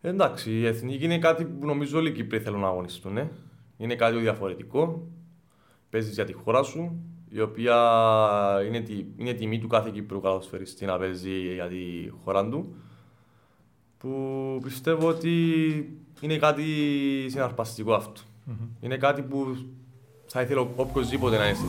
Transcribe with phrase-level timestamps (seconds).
[0.00, 3.16] Εντάξει, η εθνική είναι κάτι που νομίζω όλοι οι Κύπροι θέλουν να αγωνιστούν.
[3.16, 3.30] Ε.
[3.76, 5.08] Είναι κάτι διαφορετικό.
[5.90, 7.76] Παίζεις για τη χώρα σου, η οποία
[8.66, 12.74] είναι, τη, είναι τιμή του κάθε Κύπρου καλοσφαιριστή να παίζει για τη χώρα του.
[13.98, 15.32] Που πιστεύω ότι
[16.20, 16.64] είναι κάτι
[17.28, 18.20] συναρπαστικό αυτό.
[18.20, 18.66] Mm-hmm.
[18.80, 19.56] Είναι κάτι που
[20.26, 21.66] θα ήθελα οποιοδήποτε να είναι στη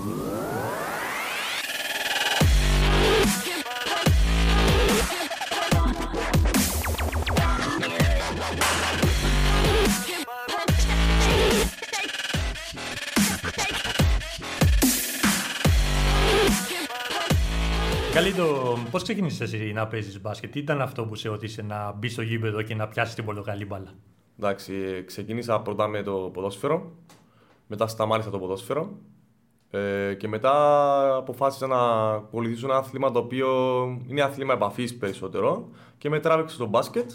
[18.20, 22.12] Καλύτο, πώς ξεκίνησες εσύ να παίζεις μπάσκετ, τι ήταν αυτό που σε ότισε να μπεις
[22.12, 23.94] στο γήπεδο και να πιάσεις την πορτοκαλί μπάλα;
[24.40, 26.92] Εντάξει, ξεκίνησα πρώτα με το ποδόσφαιρο,
[27.68, 28.98] μετά σταμάτησα το ποδόσφαιρο
[29.70, 33.48] ε, και μετά αποφάσισα να ακολουθήσω ένα άθλημα το οποίο
[34.08, 37.12] είναι άθλημα επαφής περισσότερο και με τράβηξε στο μπάσκετ.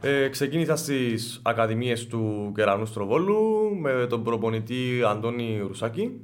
[0.00, 6.20] Ε, ξεκίνησα στις ακαδημίες του Κερανού Στροβόλου με τον προπονητή Αντώνη Ρουσάκη.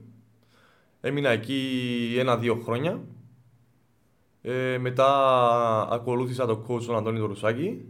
[1.01, 3.01] Έμεινα εκεί ένα-δύο χρόνια
[4.43, 5.09] ε, μετά
[5.91, 7.85] ακολούθησα τον coach τον Αντώνη Ρουσάκη.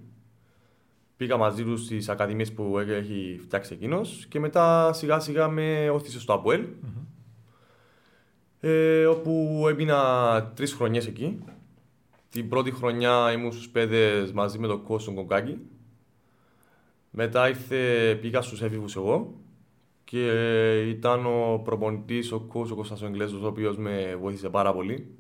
[1.17, 6.21] Πήγα μαζί τους στις ακαδημίες που έχει φτιάξει εκείνος και μετά σιγά σιγά με όθησε
[6.21, 6.67] στο αποελ
[8.61, 11.39] Ε, όπου έμεινα τρεις χρονιές εκεί.
[12.29, 15.59] Την πρώτη χρονιά ήμουν στους πέδες μαζί με τον coach τον Κογκάκη.
[17.11, 19.35] Μετά ήρθε, πήγα στους έφηβους εγώ
[20.05, 20.27] και
[20.89, 23.11] ήταν ο προπονητής, ο coach ο Κώστας ο
[23.43, 25.17] ο οποίος με βοήθησε πάρα πολύ.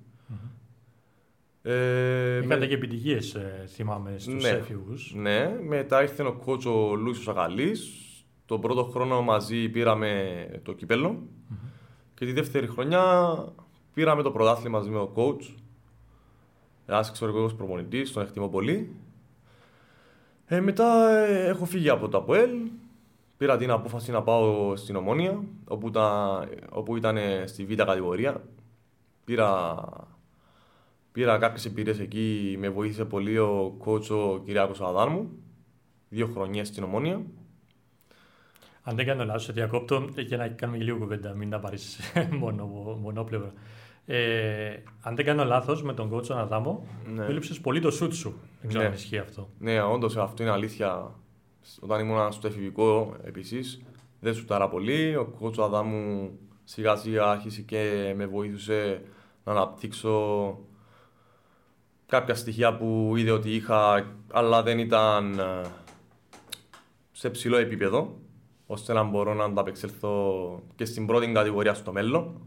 [1.62, 2.66] Ε, Είχατε με...
[2.66, 4.94] και επιτυχίες, ε, θυμάμαι, στους ναι, έφηβου.
[5.14, 7.90] Ναι, μετά ήρθε ο κότσο ο Λούισο Αγαλής.
[8.46, 11.22] Τον πρώτο χρόνο μαζί πήραμε το κυπελο
[12.14, 13.34] Και τη δεύτερη χρονιά
[13.94, 15.54] πήραμε το πρωτάθλημα μαζί με τον coach.
[16.86, 18.96] Ένα εξωτερικό προπονητής, τον εκτιμώ πολύ.
[20.46, 22.50] Ε, μετά ε, έχω φύγει από το ΑΠΟΕΛ.
[23.36, 28.42] Πήρα την απόφαση να πάω στην Ομόνια, όπου, ήταν, όπου ήταν στη β' κατηγορία.
[29.24, 29.74] Πήρα
[31.12, 35.30] Πήρα κάποιες εμπειρίες εκεί, με βοήθησε πολύ ο κότσο Κυριάκος Αδάρμου.
[36.08, 37.22] Δύο χρονιές στην Ομόνια.
[38.82, 42.00] Αν δεν κάνω λάθος, σε διακόπτω για να κάνουμε λίγο κουβέντα, μην τα πάρεις
[42.40, 42.66] μόνο,
[43.00, 43.52] μονόπλευρο.
[44.06, 47.24] Ε, αν δεν κάνω λάθος, με τον κότσο Αδάμο, ναι.
[47.24, 48.34] έλειψες πολύ το σουτ σου.
[48.60, 48.88] Δεν ξέρω ναι.
[48.88, 49.48] αν ισχύει αυτό.
[49.58, 51.14] Ναι, όντως αυτό είναι αλήθεια.
[51.80, 53.82] Όταν ήμουν στο εφηβικό, επίσης,
[54.20, 55.16] δεν σου τάρα πολύ.
[55.16, 56.30] Ο κότσο Αδάμου
[56.64, 59.02] σιγά σιγά άρχισε και με βοήθησε
[59.44, 60.58] να αναπτύξω
[62.12, 65.62] κάποια στοιχεία που είδε ότι είχα, αλλά δεν ήταν ε,
[67.12, 68.18] σε ψηλό επίπεδο,
[68.66, 72.40] ώστε να μπορώ να ανταπεξέλθω και στην πρώτη κατηγορία στο μέλλον.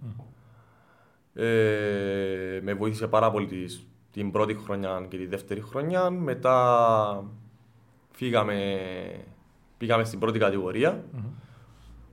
[1.33, 3.69] Ε, με βοήθησε πάρα πολύ
[4.11, 6.09] την πρώτη χρονιά και τη δεύτερη χρονιά.
[6.09, 7.23] Μετά
[8.11, 8.79] φύγαμε,
[9.77, 10.39] πήγαμε στην πρώτη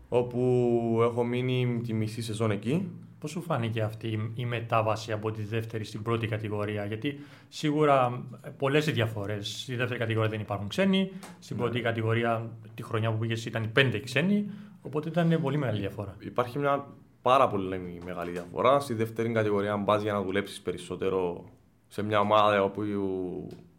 [0.09, 2.91] όπου έχω μείνει τη μισή σεζόν εκεί.
[3.23, 8.25] Πώς σου φάνηκε αυτή η μετάβαση από τη δεύτερη στην πρώτη κατηγορία, Γιατί σίγουρα
[8.59, 9.61] πολλές οι διαφορές.
[9.61, 11.11] Στη δεύτερη κατηγορία δεν υπάρχουν ξένοι.
[11.39, 11.83] Στην πρώτη ναι.
[11.83, 14.51] κατηγορία τη χρονιά που πήγες ήταν πέντε ξένοι.
[14.83, 16.17] Οπότε ήταν πολύ μεγάλη διαφορά.
[16.19, 16.87] Υπάρχει μια
[17.23, 18.81] πάρα πολύ μεγάλη διαφορά.
[18.81, 21.45] Στη δεύτερη κατηγορία, αν πας για να δουλέψεις περισσότερο
[21.89, 22.83] σε μια ομάδα όπου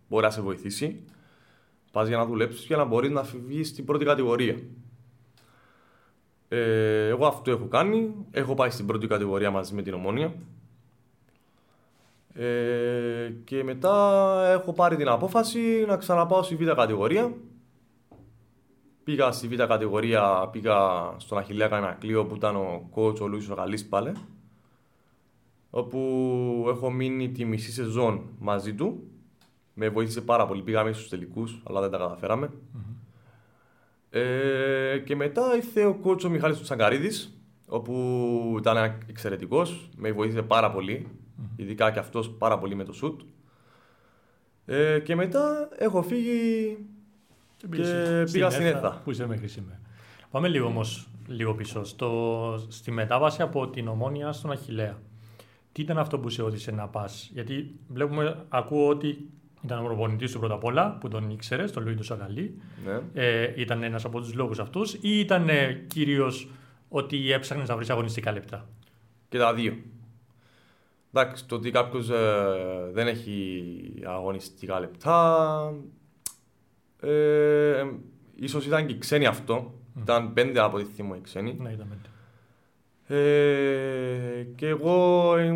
[0.08, 1.04] μπορεί να σε βοηθήσει,
[1.92, 4.56] πας για να δουλέψεις για να μπορείς να φύγεις στην πρώτη κατηγορία.
[6.54, 8.14] Ε, εγώ αυτό έχω κάνει.
[8.32, 10.34] Έχω πάει στην πρώτη κατηγορία μαζί με την Ομόνια.
[12.34, 13.96] Ε, και μετά
[14.52, 17.34] έχω πάρει την απόφαση να ξαναπάω στη β' κατηγορία.
[19.04, 20.78] Πήγα στη β' κατηγορία, πήγα
[21.18, 24.12] στον Αχιλέα ένα κλείο που ήταν ο coach ο Λούισος Γαλής πάλι.
[25.70, 29.04] Όπου έχω μείνει τη μισή σεζόν μαζί του.
[29.74, 30.62] Με βοήθησε πάρα πολύ.
[30.62, 32.50] Πήγαμε στους τελικούς, αλλά δεν τα καταφεραμε
[34.16, 41.08] ε, και μετά ήρθε ο κότσο Μιχάλης Τσαγκαρίδης, όπου ήταν εξαιρετικός, με βοήθησε πάρα πολύ,
[41.56, 43.22] ειδικά και αυτός πάρα πολύ με το σουτ.
[44.66, 46.78] Ε, και μετά έχω φύγει
[47.58, 49.02] και, και πήγα στην ΕΘΑ.
[49.04, 49.80] Που είσαι μέχρι σήμερα.
[50.32, 51.84] Πάμε λίγο όμως λίγο πίσω.
[51.84, 55.02] Στο, στη μετάβαση από την Ομόνια στον Αχηλέα.
[55.72, 59.30] Τι ήταν αυτό που σε όδησε να πας, Γιατί βλέπουμε, ακούω ότι
[59.64, 62.62] ήταν ο προπονητής του πρώτα απ' όλα, που τον ήξερες, τον Λουίδο Σαγαλή.
[62.86, 63.00] Ναι.
[63.14, 66.50] Ε, ήταν ένας από τους λόγους αυτούς, ή ήταν ε, κυρίως
[66.90, 68.70] ότι έψαχνες να βρεις αγωνιστικά λεπτά;
[69.30, 69.78] Και τα δύο.
[71.14, 73.64] Εντάξει, το ότι κάποιος ε, δεν έχει
[74.06, 75.74] αγωνιστικά λεπτά.
[77.02, 77.86] Ε,
[78.36, 79.74] ίσως ήταν και ξένοι αυτό.
[79.96, 80.02] Mm.
[80.02, 81.58] Ήταν πέντε από τη θυμό οι ξένοι.
[81.60, 82.08] Ναι, ήταν πέντε.
[83.06, 85.54] Ε, και εγώ ε,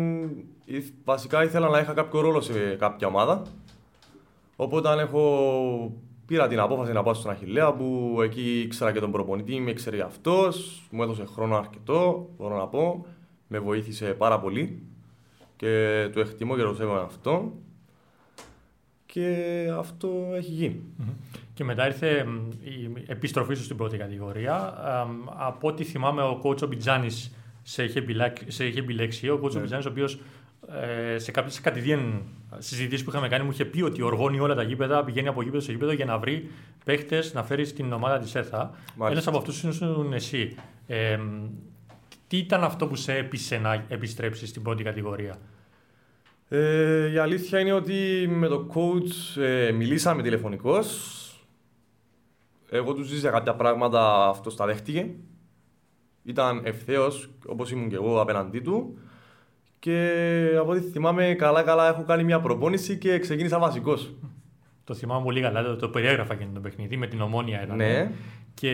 [1.04, 3.42] βασικά ήθελα να είχα κάποιο ρόλο σε κάποια ομάδα.
[4.60, 9.10] Οπότε αν έχω πήρα την απόφαση να πάω στον Αχηλέα που εκεί ήξερα και τον
[9.10, 13.06] προπονητή, με ήξερε αυτός, μου έδωσε χρόνο αρκετό, μπορώ να πω.
[13.48, 14.82] Με βοήθησε πάρα πολύ
[15.56, 17.52] και το εκτιμώ και το σέβομαι αυτό.
[19.06, 19.36] Και
[19.78, 20.82] αυτό έχει γίνει.
[21.54, 22.26] Και μετά ήρθε
[22.60, 24.74] η επιστροφή σου στην πρώτη κατηγορία.
[25.26, 27.98] Από ό,τι θυμάμαι, ο κότσο Μπιτζάνης σε είχε
[28.78, 29.28] επιλέξει.
[29.28, 29.62] Ο κότσο ναι.
[29.62, 30.18] Μπιτζάνης, ο οποίος
[30.66, 32.22] ε, σε κάποιες κατηδίαν
[32.58, 35.60] συζητήσεις που είχαμε κάνει, μου είχε πει ότι οργώνει όλα τα γήπεδα, πηγαίνει από γήπεδο
[35.60, 36.50] σε γήπεδο για να βρει
[36.84, 38.70] παίχτες να φέρει στην ομάδα της ΕΘΑ.
[39.10, 40.54] Ένας από αυτούς ήσουν εσύ.
[40.86, 41.18] Ε,
[42.26, 45.36] τι ήταν αυτό που σε έπεισε να επιστρέψεις στην πρώτη κατηγορία;
[46.48, 51.14] Ε, η αλήθεια είναι ότι με το coach ε, μιλήσαμε τηλεφωνικώς.
[52.70, 55.10] Εγώ τους ζήτησα κάποια πράγματα, αυτός τα δέχτηκε.
[56.24, 58.98] Ήταν ευθέως, όπως ήμουν και εγώ απέναντί του.
[59.78, 60.10] Και
[60.58, 64.14] από ό,τι θυμάμαι, καλά-καλά έχω κάνει μια προπόνηση και ξεκίνησα βασικός.
[64.84, 67.76] Το θυμάμαι πολύ καλά, το, το περιέγραφα και το παιχνίδι με την ομόνια ήταν.
[67.76, 68.10] Ναι.
[68.54, 68.70] Και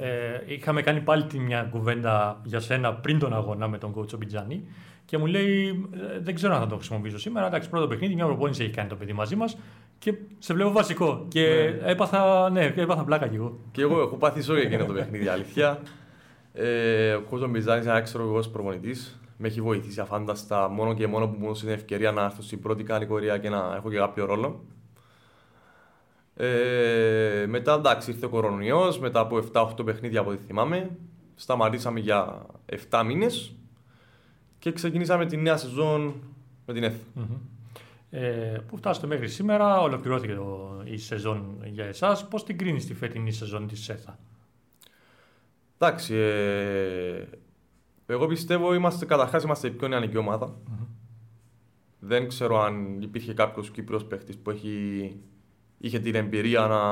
[0.00, 4.68] ε, είχαμε κάνει πάλι μια κουβέντα για σένα πριν τον αγώνα με τον coach Μπιτζάνη.
[5.04, 7.46] Και μου λέει: «Ε, Δεν ξέρω αν θα το χρησιμοποιήσω σήμερα.
[7.46, 9.58] Εντάξει, πρώτο παιχνίδι, μια προπόνηση έχει κάνει το παιδί μαζί μας.
[9.98, 11.26] Και σε βλέπω βασικό.
[11.28, 11.90] Και ναι.
[11.90, 13.58] έπαθα, ναι, έπαθα πλάκα κι εγώ.
[13.70, 15.80] Και εγώ έχω πάθει ζωή εκείνο το παιχνίδι, αλήθεια.
[16.52, 19.20] Ε, ο Κόζο Μπιζάνη είναι ένα ξέρω εγώ προπονητής.
[19.36, 22.60] Με έχει βοηθήσει αφάνταστα μόνο και μόνο που μου έδωσε την ευκαιρία να έρθω στην
[22.60, 24.64] πρώτη κατηγορία και να έχω και κάποιο ρόλο.
[26.36, 30.90] Ε, μετά εντάξει ήρθε ο κορονοϊός, μετά από 7-8 παιχνίδια από ό,τι θυμάμαι.
[31.34, 32.46] Σταματήσαμε για
[32.90, 33.54] 7 μήνες
[34.58, 36.14] και ξεκινήσαμε τη νέα σεζόν
[36.66, 36.94] με την ΕΘ.
[36.94, 37.38] Mm-hmm.
[38.10, 42.28] Ε, που φτάσατε μέχρι σήμερα, ολοκληρώθηκε το, η σεζόν για εσάς.
[42.28, 44.18] Πώς την κρίνεις τη φετινή σεζόν της ΕΘΑ;
[45.78, 47.24] Εντάξει, ε,
[48.06, 50.46] εγώ πιστεύω είμαστε καταρχάς είμαστε η πιο νεανική ομάδα.
[50.46, 50.86] Mm-hmm.
[51.98, 55.16] Δεν ξέρω αν υπήρχε κάποιος Κύπρος παίχτης που έχει,
[55.78, 56.82] είχε την εμπειρία να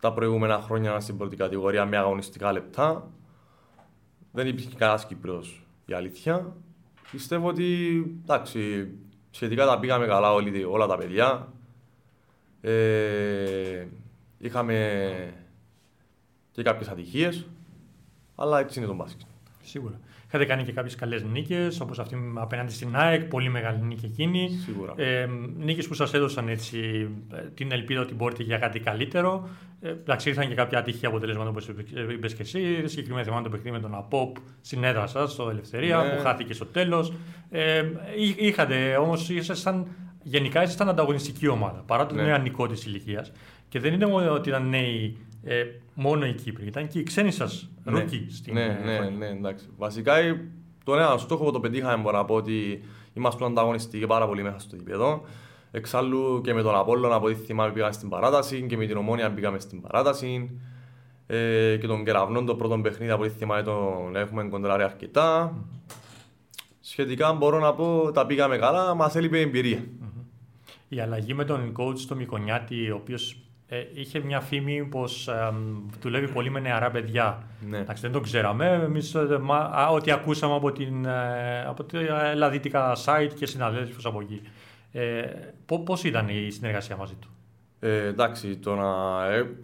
[0.00, 3.10] τα προηγούμενα χρόνια στην πρώτη κατηγορία με αγωνιστικά λεπτά.
[4.32, 6.56] Δεν υπήρχε κανένας Κύπρος η αλήθεια.
[7.10, 8.90] Πιστεύω ότι εντάξει,
[9.30, 11.52] σχετικά τα πήγαμε καλά όλοι, όλα τα παιδιά.
[12.60, 13.86] Ε,
[14.38, 15.34] είχαμε
[16.50, 17.46] και κάποιες ατυχίες,
[18.34, 19.27] αλλά έτσι είναι το μπάσκετ.
[19.68, 20.00] Σίγουρα.
[20.26, 24.48] Είχατε κάνει και κάποιες καλές νίκες, όπως αυτή απέναντι στην ΑΕΚ, πολύ μεγάλη νίκη εκείνη.
[24.64, 24.92] Σίγουρα.
[24.96, 25.28] Ε,
[25.58, 29.48] νίκες που σας έδωσαν έτσι, ε, την ελπίδα ότι μπορείτε για κάτι καλύτερο.
[29.80, 32.88] Ε, εντάξει, ήρθαν και κάποια ατυχή αποτελέσματα όπως είπε και εσύ.
[32.88, 36.10] Συγκεκριμένα θυμάμαι το παιχνίδι με τον ΑΠΟΠ στην έδρα σας, στο Ελευθερία, ναι.
[36.10, 37.12] που χάθηκε στο τέλος.
[37.50, 37.84] Ε,
[38.36, 39.86] είχατε όμως, ήσασταν
[40.28, 42.22] γενικά ήσασταν ανταγωνιστική ομάδα παρά το ναι.
[42.22, 43.32] νεανικό της ηλικίας.
[43.68, 45.64] Και δεν είναι μόνο ότι ήταν νέοι ε,
[45.94, 49.66] μόνο οι Κύπριοι, ήταν και οι ξένοι σας ναι, rookie στην ναι, ναι, ναι, εντάξει.
[49.76, 50.14] Βασικά
[50.84, 52.82] το ένα στόχο που το πετύχαμε μπορώ να πω ότι
[53.14, 55.22] είμαστε ανταγωνιστικοί πάρα πολύ μέσα στο γήπεδο.
[55.70, 59.32] Εξάλλου και με τον Απόλλωνα από ό,τι θυμάμαι πήγαμε στην παράταση και με την Ομόνια
[59.32, 60.60] πήγαμε στην παράταση.
[61.26, 65.54] Ε, και τον Κεραυνό το πρώτο παιχνίδι από ό,τι θυμάμαι τον έχουμε κοντράρει αρκετά.
[66.80, 69.84] Σχετικά μπορώ να πω τα πήγαμε καλά, μας έλειπε εμπειρία.
[70.88, 73.36] Η αλλαγή με τον coach στο Μικονιάτη, ο οποίος
[73.66, 75.52] ε, είχε μια φήμη πως ε,
[76.00, 77.42] δουλεύει πολύ με νεαρά παιδιά.
[77.68, 77.78] Ναι.
[77.78, 78.66] Εντάξει, δεν το ξέραμε.
[78.84, 79.40] Εμείς, ε,
[79.92, 81.84] ό,τι ακούσαμε από, την, ε, από
[82.38, 84.42] τα δυτικά site και συναδέλφους από εκεί.
[84.92, 85.22] Ε,
[85.84, 87.28] Πώς ήταν η συνεργασία μαζί του;
[87.80, 88.86] Ε, εντάξει, το να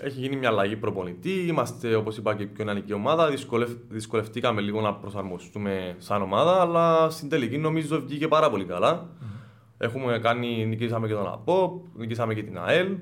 [0.00, 1.46] έχει γίνει μια αλλαγή προπονητή.
[1.46, 3.30] Είμαστε, όπως είπα, και πιο νεανική ομάδα.
[3.30, 3.70] Δυσκολευ...
[3.88, 9.02] Δυσκολευτήκαμε λίγο να προσαρμοστούμε σαν ομάδα, αλλά στην τελική νομίζω βγήκε πάρα πολύ καλά.
[9.02, 9.33] Mm-hmm.
[9.78, 12.96] Έχουμε κάνει, νικήσαμε και τον ΑΠΟΠ, νικήσαμε και την ΑΕΛ.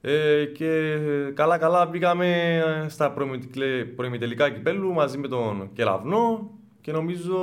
[0.00, 0.96] Ε, και
[1.34, 3.12] καλά καλά πήγαμε στα
[3.96, 7.38] προημιτελικά κυπέλου μαζί με τον Κεραυνό και νομίζω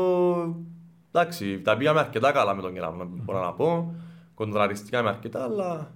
[1.12, 3.96] εντάξει, τα πήγαμε αρκετά καλά με τον Κεραυνό, μπορώ να πω.
[4.34, 5.92] Κοντραριστήκαμε αρκετά, αλλά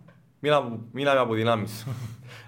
[0.91, 1.87] μείναμε από δυνάμεις.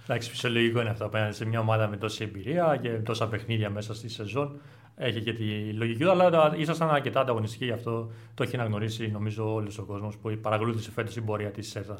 [0.03, 3.93] Εντάξει, φυσιολογικό είναι αυτό απέναντι σε μια ομάδα με τόση εμπειρία και τόσα παιχνίδια μέσα
[3.93, 4.61] στη σεζόν.
[4.95, 9.53] Έχει και τη λογική του, αλλά ήσασταν αρκετά ανταγωνιστικοί γι' αυτό το έχει αναγνωρίσει νομίζω
[9.53, 11.99] όλος ο κόσμος που παρακολούθησε φέτος την πορεία της ΣΕΘΑ.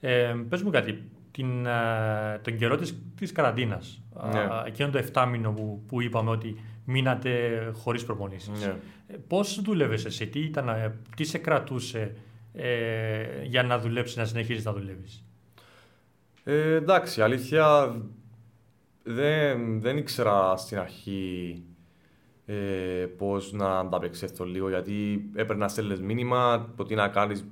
[0.00, 4.48] Ε, Πες μου κάτι, την, ε, τον καιρό της, της καραντίνας, ναι.
[4.66, 8.66] εκείνο το 7 μήνο που, που είπαμε ότι μείνατε χωρίς προπονήσεις.
[8.66, 8.74] Ναι.
[9.06, 12.14] Ε, πώς δούλευες εσύ, τι, ήταν, ε, τι σε κρατούσε
[12.52, 15.24] ε, για να δουλέψεις, να συνεχίσεις να δουλεύεις;
[16.44, 17.96] Ε, εντάξει, αλήθεια
[19.02, 21.62] δεν, δεν ήξερα στην αρχή
[22.46, 22.54] ε,
[23.16, 27.44] πώς να ανταπεξέλθω λίγο γιατί έπαιρνα να στέλνεις μήνυμα το τι να κάνεις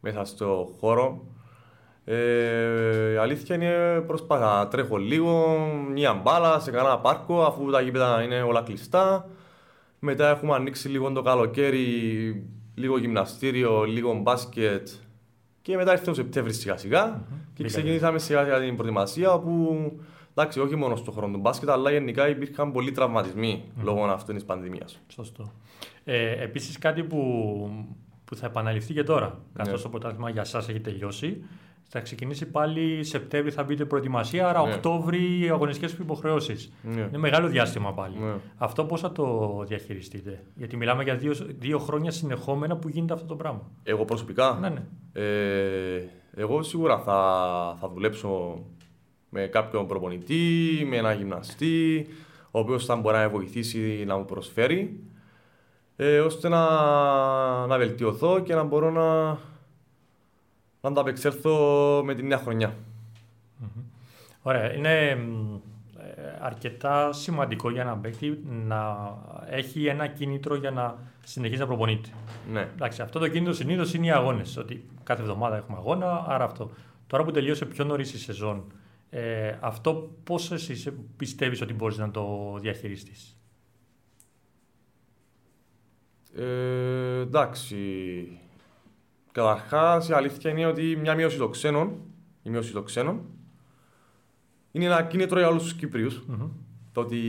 [0.00, 1.26] μέσα στο χώρο
[2.10, 4.68] ε, η αλήθεια είναι προσπάθα.
[4.68, 5.58] Τρέχω λίγο,
[5.92, 9.28] μια μπάλα σε κανένα πάρκο, αφού τα γήπεδα είναι όλα κλειστά.
[9.98, 14.88] Μετά έχουμε ανοίξει λίγο το καλοκαίρι, λίγο γυμναστήριο, λίγο μπάσκετ.
[15.62, 17.47] Και μετά ήρθε ο Σεπτέμβρης σιγά σιγά mm-hmm.
[17.58, 19.92] Και ξεκινήσαμε σιγά σιγά την προετοιμασία όπου
[20.34, 23.82] εντάξει, όχι μόνο στον χρόνο του μπάσκετ, αλλά γενικά υπήρχαν πολλοί τραυματισμοί mm.
[23.82, 24.98] λόγω αυτή της πανδημίας.
[25.08, 25.52] Σωστό.
[26.04, 27.18] Ε, Επίσης, κάτι που,
[28.24, 29.82] που θα επαναληφθεί και τώρα, καθώς ναι.
[29.82, 31.44] το πρωτάθλημα για εσά έχει τελειώσει,
[31.90, 34.72] θα ξεκινήσει πάλι Σεπτέμβρη, θα μπείτε προετοιμασία, άρα ναι.
[34.72, 36.72] Οκτώβρη οι αγωνιστικές υποχρεώσεις.
[36.82, 37.00] Ναι.
[37.00, 38.16] Είναι μεγάλο διάστημα πάλι.
[38.18, 38.32] Ναι.
[38.56, 43.26] Αυτό πώς θα το διαχειριστείτε, Γιατί μιλάμε για δύο, δύο χρόνια συνεχόμενα που γίνεται αυτό
[43.26, 43.70] το πράγμα.
[43.82, 44.82] Εγώ προσωπικά; Ναι, ναι.
[45.12, 48.58] Ε, εγώ σίγουρα θα, θα δουλέψω
[49.28, 52.06] με κάποιον προπονητή, με έναν γυμναστή,
[52.50, 55.00] ο οποίος θα μπορεί να με βοηθήσει να μου προσφέρει,
[55.96, 56.66] ε, ώστε να,
[57.66, 59.26] να βελτιωθώ και να μπορώ να,
[60.80, 62.74] να ανταπεξέλθω με τη νέα χρονιά.
[64.42, 64.74] Ωραία.
[64.74, 69.12] Είναι ε, αρκετά σημαντικό για έναν παίκτη να
[69.50, 72.08] έχει ένα κίνητρο για να συνεχίσει να προπονείται.
[72.52, 72.68] Ναι.
[72.74, 74.56] Εντάξει, αυτό το κίνητρο συνήθως είναι οι αγώνες.
[74.56, 76.70] Ότι κάθε εβδομάδα έχουμε αγώνα, άρα αυτό.
[77.06, 78.72] Τώρα που τελείωσε πιο νωρίς η σεζόν,
[79.10, 83.32] ε, αυτό πώς εσύ πιστεύεις ότι μπορείς να το διαχειριστείς;
[86.34, 87.76] Ε, εντάξει,
[89.32, 92.00] Καταρχάς, η αλήθεια είναι ότι μια μείωση των ξένων,
[92.42, 93.20] η μείωση των ξένων,
[94.72, 96.22] είναι ένα κίνητρο για όλους τους Κύπριους.
[96.30, 96.48] Mm-hmm.
[96.92, 97.20] Το ότι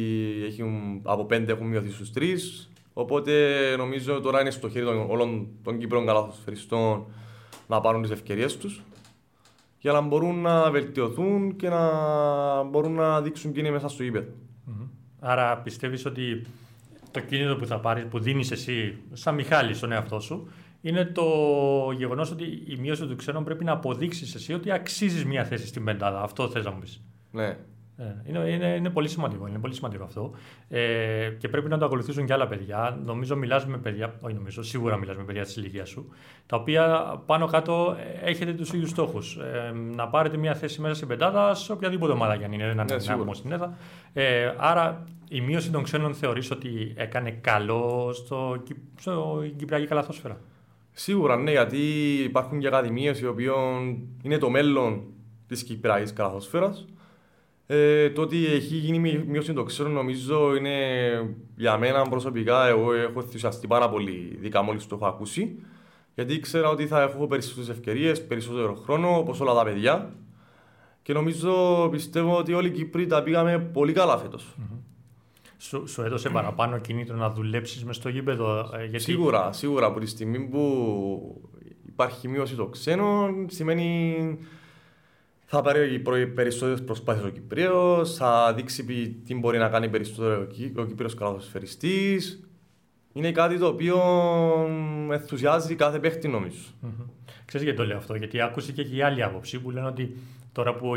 [0.47, 2.69] έχουν, από πέντε έχουν μειωθεί στους τρεις.
[2.93, 7.05] Οπότε νομίζω τώρα είναι στο χέρι των, όλων των Κύπρων καλαθοσφαιριστών
[7.69, 8.83] να πάρουν τις ευκαιρίες τους
[9.79, 14.31] για να μπορούν να βελτιωθούν και να μπορούν να δείξουν και είναι μέσα στο γήπεδο.
[14.67, 14.87] Mm-hmm.
[15.19, 16.45] Άρα πιστεύεις ότι
[17.11, 20.47] το κίνητρο που θα πάρεις, που δίνεις εσύ, σαν Μιχάλη στον εαυτό σου,
[20.81, 21.23] είναι το
[21.97, 25.83] γεγονός ότι η μείωση του ξένων πρέπει να αποδείξεις εσύ ότι αξίζεις μια θέση στην
[25.83, 26.21] πεντάδα.
[26.21, 27.01] Αυτό θες να μου πεις.
[27.31, 27.57] Ναι.
[27.99, 30.31] Ε, είναι, είναι, είναι, πολύ σημαντικό, είναι πολύ σημαντικό αυτό.
[30.69, 32.99] Ε, και πρέπει να το ακολουθήσουν και άλλα παιδιά.
[33.05, 36.09] Νομίζω μιλάς με παιδιά, όχι νομίζω, σίγουρα μιλάς με παιδιά της ηλικίας σου,
[36.45, 39.35] τα οποία πάνω κάτω έχετε τους ίδιους στόχους.
[39.35, 42.83] Ε, να πάρετε μια θέση μέσα στην πεντάδα σε οποιαδήποτε ομάδα κι αν είναι, ένα
[42.83, 42.99] ναι,
[43.33, 43.77] στην ΕΔΑ.
[44.13, 48.63] Ε, άρα η μείωση των ξένων θεωρείς ότι έκανε καλό στο,
[48.99, 50.37] στο Κυπριακή Καλαθόσφαιρα;
[50.91, 51.77] Σίγουρα ναι, γιατί
[52.23, 53.51] υπάρχουν και ακαδημίες οι οποίε
[54.21, 55.03] είναι το μέλλον
[55.47, 56.85] της Κυπριακής Καλαθόσφαιρας.
[57.71, 60.75] Ε, το ότι έχει γίνει μείωση των ξένων νομίζω είναι
[61.55, 62.67] για μένα προσωπικά.
[62.67, 65.55] Εγώ έχω ενθουσιαστεί πάρα πολύ, ειδικά μόλις το έχω ακούσει.
[66.15, 70.13] Γιατί ήξερα ότι θα έχω περισσότερες ευκαιρίες, περισσότερο χρόνο, όπως όλα τα παιδιά.
[71.01, 74.55] Και νομίζω, πιστεύω ότι όλοι οι Κύπροι τα πήγαμε πολύ καλά φέτος.
[74.57, 74.79] Mm-hmm
[75.59, 78.59] σου, σου έδωσε παραπάνω κινήτρο να δουλέψεις μες στο γήπεδο.
[78.59, 78.99] Ε, γιατί...
[78.99, 79.85] Σίγουρα, σίγουρα.
[79.85, 81.41] Από τη στιγμή που
[81.87, 84.15] υπάρχει μείωση των ξένων, σημαίνει
[85.51, 85.99] θα πάρει
[86.35, 88.83] περισσότερες προσπάθειες ο Κυπρέος, θα δείξει
[89.25, 92.43] τι μπορεί να κάνει περισσότερο ο Κύπριος καλαθοσφαιριστής.
[93.13, 93.97] Είναι κάτι το οποίο
[95.11, 96.57] ενθουσιάζει κάθε παίχτη νομίζω.
[96.83, 97.05] Mm-hmm.
[97.45, 100.15] Ξέρεις γιατί το λέω αυτό, γιατί άκουσε και, και η άλλη άποψη που λένε ότι
[100.51, 100.91] Τώρα που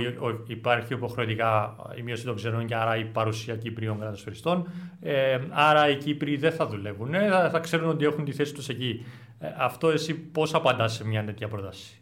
[0.47, 4.69] υπάρχει υποχρεωτικά η μείωση των ξενών και άρα η παρουσία Κύπριων κρατοσφαιριστών,
[5.01, 8.55] ε, άρα οι Κύπροι δεν θα δουλεύουν, ε, θα, θα ξέρουν ότι έχουν τη θέση
[8.55, 9.05] τους εκεί.
[9.39, 12.02] Ε, αυτό εσύ πώς απαντάς σε μια τέτοια πρόταση;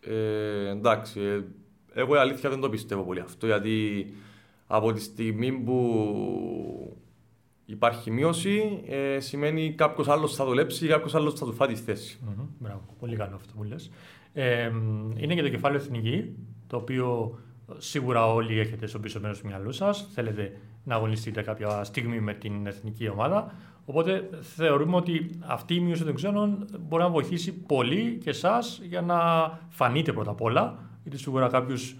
[0.00, 1.40] Ε, εντάξει, ε,
[1.92, 4.06] εγώ η αλήθεια δεν το πιστεύω πολύ αυτό, γιατί
[4.66, 6.96] από τη στιγμή που
[7.64, 11.74] υπάρχει μείωση, ε, σημαίνει κάποιος άλλος θα δουλέψει ή κάποιος άλλος θα του φάει τη
[11.74, 12.18] θέση.
[12.24, 13.90] Mm-hmm, μπράβο, πολύ καλό αυτό που λες.
[14.32, 14.70] Ε,
[15.16, 16.36] είναι και το κεφάλαιο εθνική,
[16.66, 17.38] το οποίο
[17.76, 20.08] σίγουρα όλοι έχετε στο πίσω μέρος του μυαλού σας.
[20.14, 23.54] Θέλετε να αγωνιστείτε κάποια στιγμή με την εθνική ομάδα.
[23.90, 29.00] Οπότε θεωρούμε ότι αυτή η μείωση των ξένων μπορεί να βοηθήσει πολύ και εσάς για
[29.00, 29.18] να
[29.68, 30.78] φανείτε πρώτα απ' όλα.
[31.02, 31.96] Γιατί σίγουρα κάποιους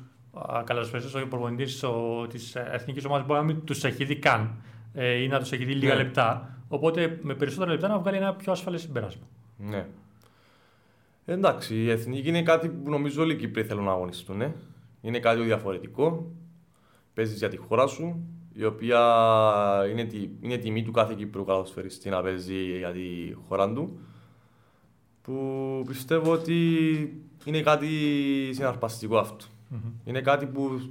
[0.65, 1.85] καλασπέστε, ο προπονητής
[2.29, 4.63] της εθνικής ομάδας μπορεί να μην τους έχει δει καν
[4.95, 6.03] ε, ή να τους έχει δει λίγα ναι.
[6.03, 6.57] λεπτά.
[6.69, 9.27] Οπότε με περισσότερα λεπτά να βγάλει ένα πιο ασφαλές συμπέρασμα.
[9.57, 9.87] Ναι.
[11.25, 14.41] Εντάξει, η εθνική είναι κάτι που νομίζω όλοι οι Κύπροι θέλουν να αγωνιστούν.
[14.41, 14.55] Ε.
[15.01, 16.33] Είναι κάτι διαφορετικό.
[17.15, 18.25] Παίζεις για τη χώρα σου,
[18.59, 19.01] η οποία
[19.91, 23.99] είναι, τη, είναι τιμή του κάθε Κύπρου καλοσφαιριστή να παίζει για τη χώρα του.
[25.23, 26.55] Που πιστεύω ότι
[27.45, 27.89] είναι κάτι
[28.53, 29.45] συναρπαστικό αυτό.
[29.47, 29.93] Mm-hmm.
[30.05, 30.91] Είναι κάτι που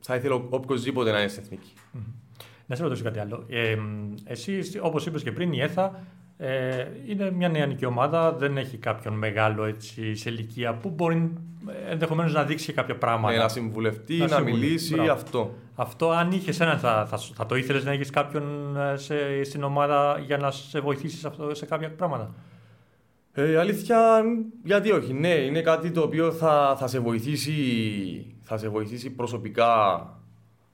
[0.00, 1.72] θα ήθελε οποιοδήποτε να είναι στην εθνική.
[1.76, 2.44] Mm-hmm.
[2.66, 3.44] Να σε ρωτήσω κάτι άλλο.
[3.48, 3.76] Ε,
[4.24, 6.04] εσύ, όπως είπες και πριν, η ΕΘΑ
[6.36, 11.32] ε, είναι μια νεανική ομάδα, δεν έχει κάποιον μεγάλο έτσι, σε ηλικία που μπορεί
[11.90, 13.36] ενδεχομένως να δείξει κάποια πράγματα.
[13.36, 15.12] Ναι, να συμβουλευτεί, να, να μιλήσει, Μπράβο.
[15.12, 15.54] αυτό.
[15.74, 19.62] Αυτό, αν είχες έναν, θα, θα, θα, το ήθελες να έχεις κάποιον ε, σε, στην
[19.62, 22.34] ομάδα για να σε βοηθήσεις αυτό, σε κάποια πράγματα;
[23.32, 24.22] Ε, αλήθεια,
[24.64, 25.12] γιατί όχι.
[25.12, 27.54] Ναι, είναι κάτι το οποίο θα, θα, σε, βοηθήσει,
[28.42, 30.02] θα σε βοηθήσει προσωπικά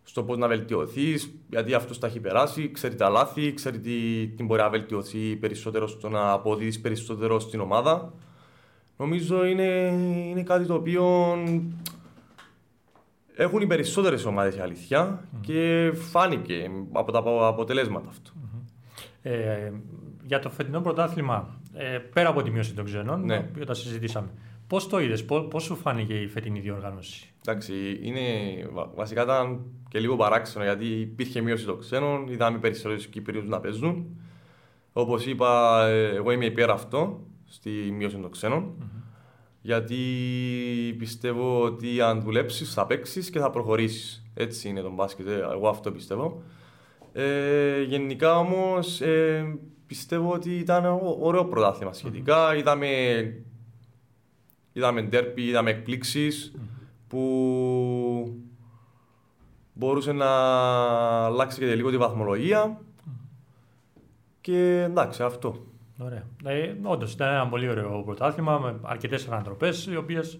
[0.02, 4.42] στο πώς να βελτιωθείς, γιατί αυτός τα έχει περάσει, ξέρει τα λάθη, ξέρει τι, τι
[4.42, 8.12] μπορεί να βελτιωθεί περισσότερο στο να αποδίδει περισσότερο στην ομάδα.
[8.96, 9.64] Νομίζω είναι,
[10.30, 11.04] είναι κάτι το οποίο
[13.36, 18.30] έχουν οι περισσότερες ομάδες η αλήθεια και φάνηκε από τα αποτελέσματα αυτό.
[19.22, 19.72] Ε,
[20.26, 23.40] για το φετινό πρωτάθλημα, ε, πέρα από τη μείωση των ξένων, Ναι.
[23.40, 24.28] που τα συζητήσαμε,
[24.66, 28.20] πώς το είδες, πώς σου φάνηκε η φετινή διοργάνωση; Εντάξει, είναι,
[28.72, 33.60] βα- βασικά ήταν και λίγο παράξενο γιατί υπήρχε μείωση των ξένων, είδαμε περισσότερου Κύπριου να
[33.60, 34.06] παίζουν.
[34.92, 37.20] Όπως είπα, ε, εγώ είμαι υπέρ αυτό
[37.54, 38.72] στη μείωση των ξένων.
[39.62, 39.96] Γιατί
[40.98, 44.24] πιστεύω ότι αν δουλέψεις, θα παίξεις και θα προχωρήσεις.
[44.34, 46.42] Έτσι είναι το μπάσκετ, ε, εγώ αυτό πιστεύω.
[47.12, 49.00] Ε, γενικά όμως
[49.86, 52.56] πιστεύω ότι ήταν ω- ωραίο πρωτάθλημα σχετικά.
[52.56, 52.88] Είδαμε,
[54.72, 56.54] είδαμε ντέρπι, είδαμε εκπλήξεις
[57.08, 57.22] που
[59.72, 60.26] μπορούσε να
[61.24, 62.80] αλλάξει και λίγο τη βαθμολογία.
[64.40, 65.66] Και εντάξει, αυτό.
[65.98, 66.22] Ωραία.
[66.44, 70.38] Ε, Όντως ήταν ένα πολύ ωραίο πρωτάθλημα με αρκετές ανατροπές, οι οποίες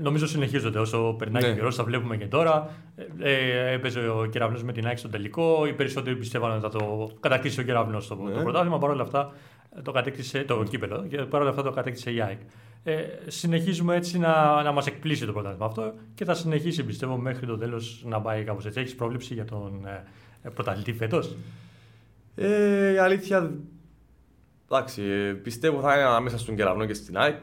[0.00, 1.48] νομίζω συνεχίζονται όσο περνάει Ναι.
[1.48, 1.76] ο καιρός.
[1.76, 2.70] Τα βλέπουμε και τώρα.
[3.18, 5.66] Ε, ε, έπαιζε ο κεραυνός με την ΑΕΚ στο τελικό.
[5.66, 8.30] Οι περισσότεροι πιστεύαν ότι θα το κατακτήσει ο κεραυνός στο Ναι.
[8.30, 8.78] το πρωτάθλημα.
[8.78, 9.32] Παρ' όλα αυτά
[9.76, 12.38] ε, το κατέκτησε το κύπελο και παρ' όλα αυτά το κατέκτησε η ΑΕΚ.
[12.84, 17.46] Ε, συνεχίζουμε έτσι να, να μας εκπλήσει το πρωτάθλημα αυτό και θα συνεχίσει πιστεύω μέχρι
[17.46, 18.80] το τέλος να πάει κάπως έτσι.
[18.80, 19.86] Έχεις πρόβλεψη για τον
[20.42, 21.36] ε, πρωταθλητή φέτος;
[22.34, 23.50] Ε, η αλήθεια,
[24.70, 27.42] εντάξει, ε, πιστεύω θα είναι ανάμεσα στον Κεραυνό και στην ΑΕΚ.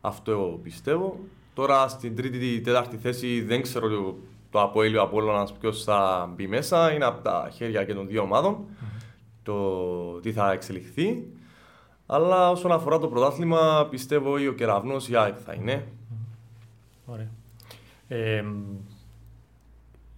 [0.00, 1.18] Αυτό εγώ πιστεύω.
[1.54, 4.16] Τώρα στην τρίτη, τέταρτη θέση δεν ξέρω το,
[4.50, 6.92] το Αποέλ ή ο Απόλλωνας ποιος θα μπει μέσα.
[6.92, 8.64] Είναι από τα χέρια και των δύο ομάδων
[9.42, 11.26] το τι θα εξελιχθεί.
[12.06, 15.86] Αλλά όσον αφορά το πρωτάθλημα, πιστεύω ή ο Κεραυνός ή η ΑΕΚ θα είναι.
[17.06, 17.30] Ωραία.
[18.08, 18.44] Ε,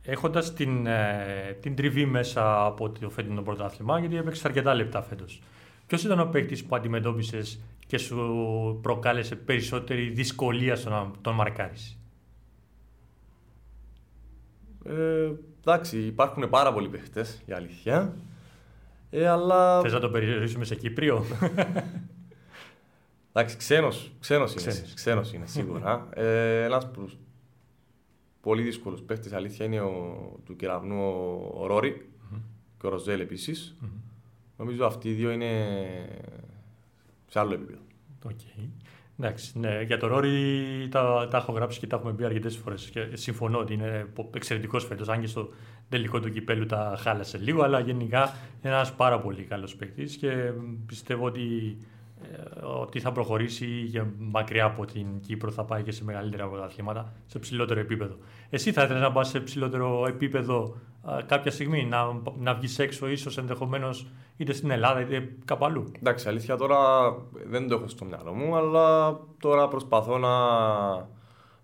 [0.03, 5.43] έχοντας την, ε, την τριβή μέσα από το φετινό πρωτάθλημα, γιατί έπαιξε αρκετά λεπτά φέτος.
[5.87, 11.99] Ποιος ήταν ο παίκτης που αντιμετώπισες και σου προκάλεσε περισσότερη δυσκολία στο να τον μαρκάρεις;
[14.85, 15.31] Ε,
[15.61, 18.15] εντάξει, υπάρχουν πάρα πολλοί παίχτες, η αλήθεια.
[19.11, 21.25] Ε, αλλά Θες να τον περιορίσουμε σε Κύπριο;
[23.33, 24.95] Εντάξει, ξένος, ξένος είναι, Ξένος.
[24.95, 26.09] ξένος είναι σίγουρα.
[26.15, 27.19] ε, ένας προς
[28.41, 32.09] πολύ δύσκολος παίχτης, αλήθεια, είναι ο, του κεραυνού ο, ο ρορι
[32.79, 33.77] και ο Ροζέλ επίσης.
[34.57, 35.53] Νομίζω αυτοί οι δύο είναι
[37.27, 37.81] σε άλλο επίπεδο.
[38.25, 38.41] Οκ.
[39.19, 42.93] Εντάξει, ναι, για το Ρόρι τα, τα έχω γράψει και τα έχουμε πει αρκετές φορές.
[43.13, 45.09] Συμφωνώ ότι είναι εξαιρετικός φέτος.
[45.09, 45.49] Αν και στο
[45.89, 48.23] τελικό του κυπέλλου τα χάλασε λίγο, αλλά γενικά
[48.63, 50.53] είναι ένας πάρα πολύ καλός παίκτης και
[50.87, 51.85] πιστεύω ότι, ε,
[52.63, 57.39] ότι θα προχωρήσει και μακριά από την Κύπρο θα πάει και σε μεγαλύτερα πρωταθλήματα, σε
[57.39, 58.17] ψηλότερο επίπεδο.
[58.51, 63.09] Εσύ θα ήθελες να πας σε ψηλότερο επίπεδο α, κάποια στιγμή, να, να βγεις έξω,
[63.09, 66.79] ίσως ενδεχομένως είτε στην Ελλάδα είτε κάπου αλλού; Εντάξει, αλήθεια τώρα
[67.47, 70.37] δεν το έχω στο μυαλό μου, αλλά τώρα προσπαθώ να,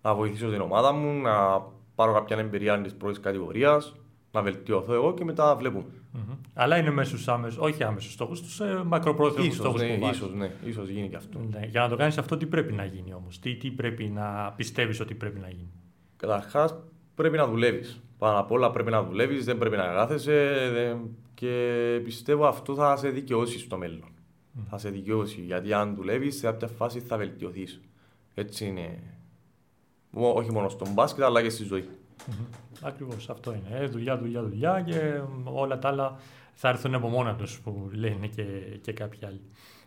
[0.03, 1.63] να βοηθήσω την ομάδα μου, να
[1.95, 3.95] πάρω κάποια εμπειρία της πρώτης κατηγορίας,
[4.33, 5.85] να βελτιωθώ εγώ και μετά βλέπουμε.
[6.17, 6.35] Μμμ.
[6.55, 10.01] Αλλά είναι μέσα στου άμεσους, όχι άμεσους στόχους, στου ε, μακροπρόθεσμους Ίσως, στόχους ναι, που
[10.01, 10.17] βάζεις.
[10.21, 11.39] ίσως, ναι, ίσως γίνει και αυτό.
[11.51, 14.53] Ναι, Για να το κάνεις αυτό, τι πρέπει να γίνει όμως, τι, τι πρέπει να
[14.57, 15.71] πιστεύεις ότι πρέπει να γίνει;
[16.17, 16.75] Καταρχάς,
[17.15, 18.01] πρέπει να δουλεύεις.
[18.19, 22.97] Πάνω απ' όλα πρέπει να δουλεύεις, δεν πρέπει να κάθεσαι δεν- και πιστεύω αυτό θα
[22.97, 24.09] σε δικαιώσει στο μέλλον.
[24.71, 27.81] Θα σε δικαιώσει γιατί αν δουλεύεις, σε κάποια φάση θα βελτιωθείς.
[28.35, 28.99] Έτσι είναι.
[30.11, 31.89] Μο- Όχι μόνο στον μπάσκετ, αλλά και στη ζωή.
[32.83, 33.79] Ακριβώς αυτό είναι.
[33.79, 36.17] Ε, δουλειά, δουλειά, δουλειά και μ, όλα τα άλλα
[36.55, 38.43] θα έρθουν από μόνα τους που λένε και,
[38.81, 39.41] και κάποιοι άλλοι.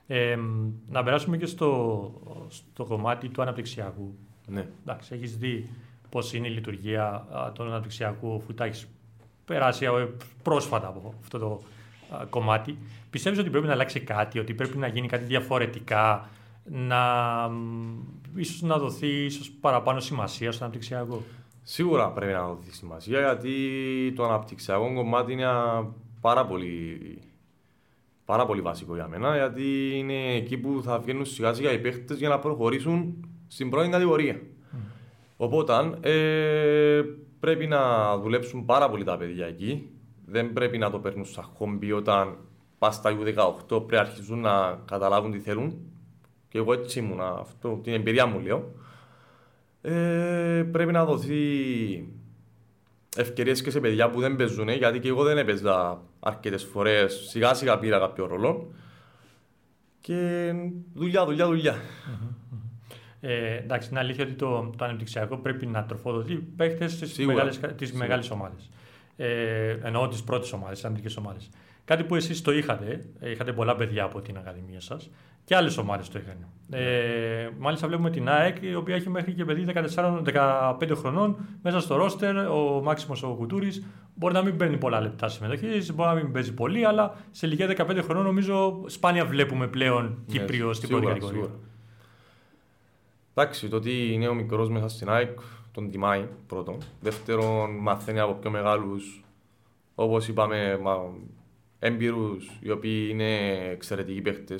[0.07, 4.17] Ε, μ, να περάσουμε και στο, στο κομμάτι του αναπτυξιακού.
[4.47, 4.67] Ναι.
[4.81, 5.69] Εντάξει, έχεις δει
[6.09, 8.87] πώς είναι η λειτουργία α, του αναπτυξιακού αφού τα έχεις
[9.45, 10.07] περάσει ε,
[10.43, 11.61] πρόσφατα από αυτό το
[12.15, 12.77] α, κομμάτι.
[13.09, 16.29] Πιστεύεις ότι πρέπει να αλλάξει κάτι, ότι πρέπει να γίνει κάτι διαφορετικά,
[16.63, 17.03] να
[17.49, 17.97] μ,
[18.35, 21.23] ίσως να δοθεί ίσως παραπάνω σημασία στο αναπτυξιακό;
[21.71, 23.53] Σίγουρα πρέπει να δοθεί σημασία γιατί
[24.15, 25.87] το αναπτυξιακό κομμάτι είναι ένα
[26.21, 26.99] πάρα πολύ,
[28.25, 32.17] πάρα πολύ βασικό για μένα γιατί είναι εκεί που θα βγαίνουν σιγά σιγά οι παίχτες
[32.17, 34.41] για να προχωρήσουν στην πρώτη κατηγορία.
[35.37, 37.01] Οπότε ε,
[37.39, 39.89] πρέπει να δουλέψουν πάρα πολύ τα παιδιά εκεί.
[40.25, 42.37] Δεν πρέπει να το παίρνουν σαν χόμπι όταν
[42.77, 45.77] πας στα U18 πρέπει να αρχίζουν να καταλάβουν τι θέλουν.
[46.47, 48.73] Και εγώ έτσι ήμουν, αυτό, την εμπειρία μου λέω.
[49.81, 51.39] Ε, πρέπει να δοθεί
[53.17, 57.25] ευκαιρίες και σε παιδιά που δεν παίζουν, γιατί και εγώ δεν έπαιζα αρκετές φορές.
[57.29, 58.71] Σιγά σιγά πήρα κάποιο ρόλο.
[60.01, 60.51] Και
[60.93, 61.75] δουλειά, δουλειά, δουλειά.
[63.21, 67.49] Ε, εντάξει, είναι αλήθεια ότι το, το ανεπτυξιακό πρέπει να τροφοδοτεί παίχτες της Σίγουρα.
[67.93, 68.23] μεγάλη Σίγουρα.
[68.31, 68.55] ομάδε.
[69.15, 71.49] Ε, εννοώ τις πρώτες ομάδες, τις αντρικέ ομάδες.
[71.89, 75.09] Κάτι που εσείς το είχατε, είχατε πολλά παιδιά από την Ακαδημία σας
[75.43, 76.47] και άλλες ομάδες το είχαν.
[76.69, 81.95] Ε, μάλιστα, βλέπουμε την ΑΕΚ, η οποία έχει μέχρι και παιδί 14-15 χρονών μέσα στο
[81.95, 82.37] ρόστερ.
[82.37, 86.53] Ο Μάξιμος ο Κουτούρης μπορεί να μην παίρνει πολλά λεπτά συμμετοχής, μπορεί να μην παίζει
[86.53, 91.49] πολύ, αλλά σε ηλικία 15 χρονών νομίζω σπάνια βλέπουμε πλέον ναι, Κύπριο στην πρώτη κατηγορία.
[93.33, 95.39] Εντάξει, το ότι είναι ο μικρός μέσα στην ΑΕΚ
[95.71, 96.77] τον τιμάει πρώτον.
[97.01, 99.23] Δεύτερον, μαθαίνει από πιο μεγάλους,
[99.95, 100.79] όπως είπαμε,
[101.79, 104.55] έμπειρους, οι οποίοι είναι εξαιρετικοί παίχτε.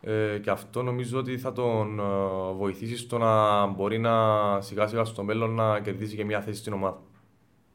[0.00, 4.14] Ε, και αυτό νομίζω ότι θα τον ε, βοηθήσει στο να μπορεί να
[4.60, 7.00] σιγά σιγά στο μέλλον να κερδίσει και μια θέση στην ομάδα.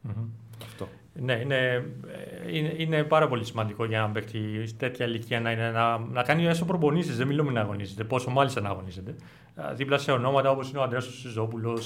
[0.08, 0.26] Mm-hmm.
[0.62, 0.88] Αυτό.
[1.14, 1.90] Ναι, είναι,
[2.50, 4.40] είναι, είναι, πάρα πολύ σημαντικό για έναν παίχτη
[4.76, 7.16] τέτοια ηλικία να, είναι, να, να κάνει έστω προπονήσεις.
[7.16, 9.14] Δεν μιλούμε να αγωνίζεται, πόσο μάλιστα να αγωνίζεται.
[9.74, 11.78] Δίπλα σε ονόματα όπως είναι ο Αντρέα Σιζόπουλο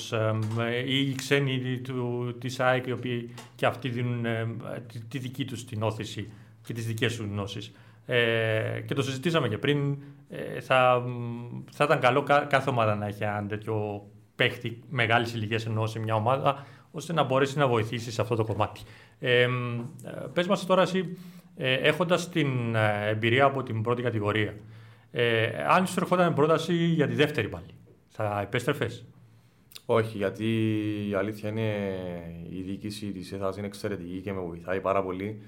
[0.86, 1.80] ή οι ξένοι
[2.38, 4.26] της ΑΕΚ, οι οποίοι και αυτοί δίνουν
[4.86, 6.30] τη, τη δική τους την όθηση
[6.62, 7.72] και τις δικές τους γνώσεις.
[8.06, 9.96] Ε, και το συζητήσαμε και πριν.
[10.28, 11.02] Ε, θα,
[11.70, 16.14] θα ήταν καλό κάθε ομάδα να έχει ένα τέτοιο παίχτη μεγάλης ηλικίας ενώ σε μια
[16.14, 18.80] ομάδα, ώστε να μπορέσει να βοηθήσει σε αυτό το κομμάτι.
[19.20, 19.48] Ε,
[20.32, 21.16] πες μας τώρα εσύ,
[21.56, 24.54] ε, έχοντας την ε, εμπειρία από την πρώτη κατηγορία,
[25.10, 27.74] ε, αν σου ερχόταν πρόταση για τη δεύτερη πάλι,
[28.08, 29.04] θα επέστρεφες;
[29.86, 30.46] Όχι, γιατί
[31.08, 31.94] η αλήθεια είναι
[32.50, 35.42] η διοίκηση της ΕΘΑΣ είναι εξαιρετική και με βοηθάει πάρα πολύ.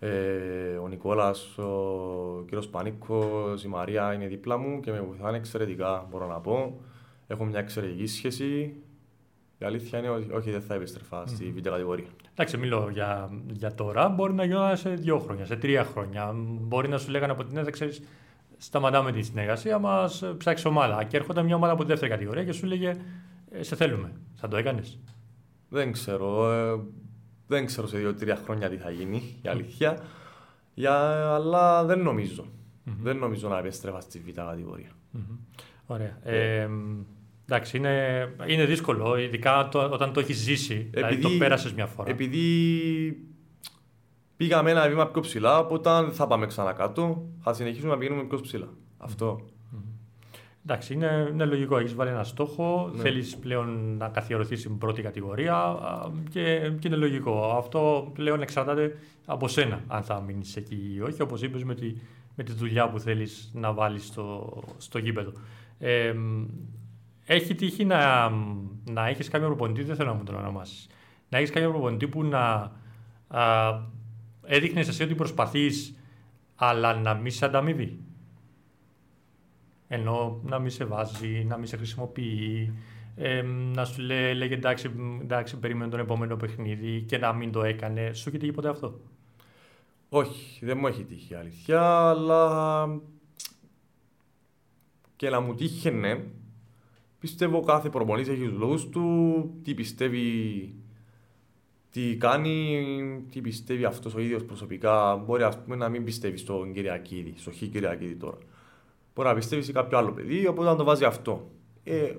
[0.00, 6.06] Ε, ο Νικόλας, ο κύριος Πανίκος, η Μαρία είναι δίπλα μου και με βοηθάνε εξαιρετικά,
[6.10, 6.80] μπορώ να πω.
[7.26, 8.74] Έχω μια εξαιρετική σχέση.
[9.58, 11.28] Η αλήθεια είναι ότι όχι, δεν θα επιστρεφά mm.
[11.28, 12.06] στη β' κατηγορία.
[12.32, 14.08] Εντάξει, μιλώ για, για τώρα.
[14.08, 16.32] Μπορεί να γίνει σε δύο χρόνια, σε τρία χρόνια.
[16.60, 18.02] Μπορεί να σου λέγανε από την ΕΔΕ, ξέρεις,
[18.56, 21.04] σταματάμε τη συνεργασία μας, ψάξει ομάδα.
[21.04, 22.96] Και έρχονταν μια ομάδα από τη δεύτερη κατηγορία και σου λέγε,
[23.50, 24.12] «Ε, σε θέλουμε.
[24.34, 24.98] Θα το έκανες.
[25.68, 26.52] Δεν ξέρω.
[26.52, 26.80] Ε,
[27.46, 29.98] δεν ξέρω σε δύο-τρία χρόνια τι θα γίνει, η αλήθεια.
[30.74, 30.94] Για,
[31.34, 32.44] αλλά δεν νομίζω.
[32.44, 32.92] Mm-hmm.
[33.00, 34.90] Δεν νομίζω να επιστρέφω στη β' κατηγορία.
[35.16, 35.38] Mm-hmm.
[35.86, 36.18] Ωραία.
[36.22, 36.70] Ε, ε,
[37.48, 40.74] εντάξει, είναι, είναι δύσκολο, ειδικά το, όταν το έχεις ζήσει.
[40.74, 42.10] Επειδή, δηλαδή το πέρασες μια φορά.
[42.10, 42.46] Επειδή
[44.36, 47.28] πήγαμε ένα βήμα πιο ψηλά, οπότε θα πάμε ξανά κάτω.
[47.40, 48.66] Θα συνεχίσουμε να πηγαίνουμε πιο ψηλά.
[48.66, 48.94] Mm-hmm.
[48.98, 49.40] Αυτό.
[50.64, 51.78] Εντάξει, είναι, είναι λογικό.
[51.78, 53.02] Έχεις βάλει ένα στόχο, ναι.
[53.02, 55.76] θέλεις πλέον να καθιερωθείς στην πρώτη κατηγορία
[56.30, 57.54] και, και είναι λογικό.
[57.56, 61.94] Αυτό πλέον εξαρτάται από σένα, αν θα μείνεις εκεί ή όχι, όπως είπες, με τη,
[62.34, 65.32] με τη δουλειά που θέλεις να βάλεις στο, στο γήπεδο.
[65.78, 66.14] Ε,
[67.28, 68.30] έχει τύχει να,
[68.84, 70.86] να έχεις κάποιο προπονητή, δεν θέλω να μου τον ονομάσεις.
[71.28, 72.72] Να έχεις κάποιο προπονητή που να
[74.42, 75.98] έδειχνες εσύ ότι προσπαθείς,
[76.54, 77.98] αλλά να μην σε ανταμείβει.
[79.88, 82.72] Ενώ να μην σε βάζει, να μην σε χρησιμοποιεί,
[83.16, 84.90] ε, να σου λέει, λέγε εντάξει,
[85.22, 88.12] εντάξει, περίμενε τον επόμενο παιχνίδι και να μην το έκανε.
[88.12, 89.00] Σου έχει τύχει ποτέ αυτό;
[90.08, 93.00] Όχι, δεν μου έχει τύχει αλήθεια, αλλά
[95.16, 96.26] και να μου τύχαινε,
[97.18, 100.74] πιστεύω κάθε προπονητής έχει τους λόγους του, τι πιστεύει,
[101.90, 105.16] τι κάνει, τι πιστεύει αυτός ο ίδιος προσωπικά.
[105.16, 108.38] Μπορεί ας πούμε να μην πιστεύεις στον Κυριακίδη, στο Χ Κυριακίδη τώρα.
[109.14, 111.50] Μπορεί να πιστεύεις σε κάποιο άλλο παιδί, οπότε να το βάζει αυτό.
[111.84, 112.14] Ε,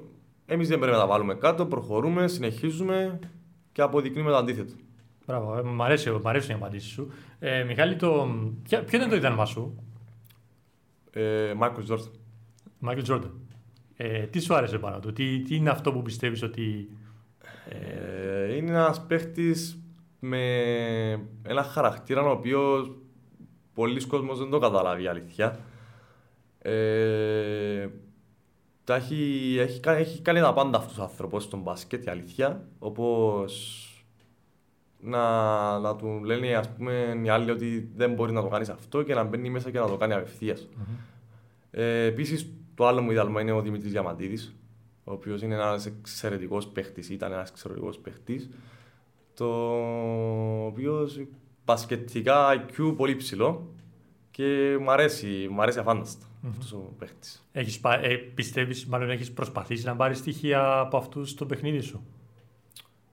[0.45, 3.19] Εμείς δεν πρέπει να τα βάλουμε κάτω, προχωρούμε, συνεχίζουμε
[3.71, 4.73] και αποδεικνύουμε το αντίθετο.
[5.25, 7.11] Μπράβο, ε, μου αρέσει, μ αρέσουν οι απαντήσεις σου.
[7.39, 8.27] Ε, Μιχάλη, το...
[8.63, 9.83] ποιο, ποιο ήταν το ιδανικό σου,
[11.11, 12.11] ε, Μάρκος Τζόρνταν.
[12.79, 13.31] Μάικλ Τζόρνταν.
[14.01, 16.89] Ε, τι σου άρεσε πάνω του, τι, τι είναι αυτό που πιστεύεις ότι.
[17.69, 18.55] Ε...
[18.55, 19.79] είναι ένας παίχτης
[20.19, 20.39] με
[21.43, 22.91] ένα χαρακτήρα ο οποίος
[23.73, 25.59] πολλοί κόσμοι δεν το καταλάβει αλήθεια.
[26.59, 27.87] Ε,
[28.83, 32.67] τα έχει, έχει, έχει κάνει τα πάντα αυτός ο άνθρωπος στον μπάσκετ, η αλήθεια.
[32.79, 33.83] Όπως
[34.99, 39.03] να, να του λένε ας πούμε οι άλλοι ότι δεν μπορεί να το κάνεις αυτό
[39.03, 40.69] και να μπαίνει μέσα και να το κάνει απευθείας.
[40.71, 40.97] Mm-hmm.
[41.71, 44.55] Ε, Επίσης, το άλλο μου ιδανικό είναι ο Δημήτρης Διαμαντίδης,
[45.03, 48.49] ο οποίος είναι ένας εξαιρετικός παίχτης, ήταν ένας εξαιρετικός παίχτης,
[49.33, 49.47] το
[50.65, 51.21] οποίος
[51.65, 53.73] πασχετικά IQ πολύ ψηλό
[54.31, 56.49] και μου αρέσει, μου αρέσει αφάνταστα mm-hmm.
[56.49, 57.47] αυτός ο παίχτης.
[57.51, 62.05] Ε, Πιστεύεις, μάλλον έχεις προσπαθήσει να πάρεις στοιχεία από αυτούς στο παιχνίδι σου;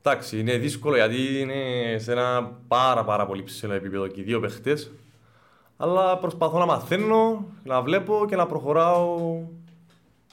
[0.02, 4.40] Εντάξει, είναι δύσκολο γιατί είναι σε ένα πάρα, πάρα πολύ ψηλό επίπεδο και οι δύο
[4.40, 4.92] παίχτες.
[5.76, 9.16] Αλλά προσπαθώ να μαθαίνω, να βλέπω και να προχωράω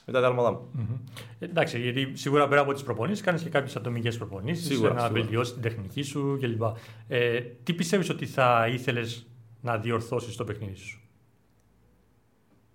[0.06, 0.70] με τα διάλματά μου.
[0.78, 0.98] Mm-hmm.
[1.40, 5.62] Εντάξει, γιατί σίγουρα πέρα από τις προπονήσεις κάνεις και κάποιες ατομικές προπονήσεις να βελτιώσεις την
[5.62, 6.62] τεχνική σου κλπ.
[7.08, 9.28] Ε, τι πιστεύεις ότι θα ήθελες
[9.62, 11.02] να διορθώσεις το παιχνίδι σου;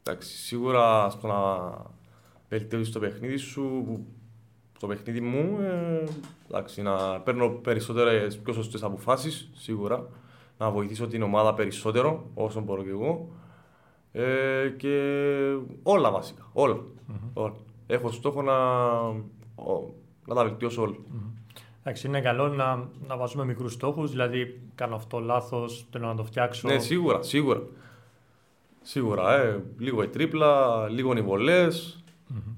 [0.03, 1.37] Εντάξει, σίγουρα στο να
[2.49, 3.99] βελτιώσεις το παιχνίδι σου,
[4.79, 6.05] το παιχνίδι μου, ε,
[6.49, 10.09] εντάξει, να παίρνω περισσότερες πιο σωστές αποφάσεις, σίγουρα.
[10.59, 13.29] Να βοηθήσω την ομάδα περισσότερο όσο μπορώ και εγώ.
[14.13, 15.03] Ε, και
[15.83, 16.49] όλα βασικά.
[16.53, 16.81] Όλα.
[17.33, 17.55] όλα.
[17.87, 18.55] Έχω στόχο να,
[20.27, 20.97] να τα βελτιώσω όλα.
[21.81, 26.25] Εντάξει, είναι καλό να, να βάζουμε μικρούς στόχους, δηλαδή κάνω αυτό λάθος, θέλω να το
[26.25, 26.69] φτιάξω.
[26.69, 27.63] Ναι, σίγουρα, σίγουρα.
[28.83, 32.03] Σίγουρα, ε, λίγο η τρίπλα, λίγο οι βολές.
[32.35, 32.55] Mm-hmm.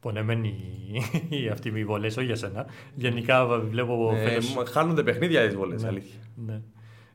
[0.00, 0.54] Πονεμένοι
[1.52, 2.66] αυτοί οι βολές, όχι για σένα.
[2.94, 4.10] Γενικά βλέπω.
[4.12, 4.56] Ναι, φέτος...
[4.66, 6.20] Χάνονται παιχνίδια οι βολές, ναι, αλήθεια.
[6.46, 6.60] Ναι.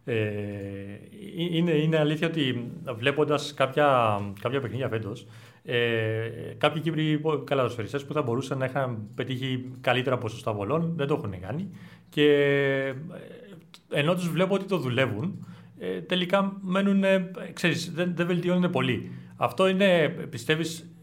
[0.10, 0.14] Ε,
[1.38, 5.28] είναι, είναι αλήθεια ότι βλέποντας κάποια, κάποια παιχνίδια φέτος,
[5.64, 5.78] ε,
[6.58, 11.42] κάποιοι Κύπροι καλαδοσφαιριστές που θα μπορούσαν να είχαν πετύχει καλύτερα ποσοστά βολών, δεν το έχουν
[11.42, 11.70] κάνει.
[12.10, 12.26] Και
[13.90, 15.48] ε, ενώ τους βλέπω ότι το δουλεύουν,
[15.80, 19.12] ε, τελικά μένουν, ε, ξέρεις, δεν, δεν βελτιώνουν πολύ.
[19.36, 20.97] Αυτό είναι, πιστεύεις, ε,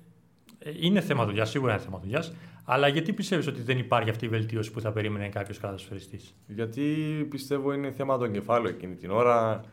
[0.81, 2.33] είναι θέμα δουλειάς, σίγουρα είναι θέμα δουλειάς.
[2.65, 6.83] Αλλά γιατί πιστεύεις ότι δεν υπάρχει αυτή η βελτίωση που θα περίμενε κάποιος κατασφαιριστής; Γιατί
[7.31, 9.65] πιστεύω είναι θέμα του εγκεφάλου εκείνη την ώρα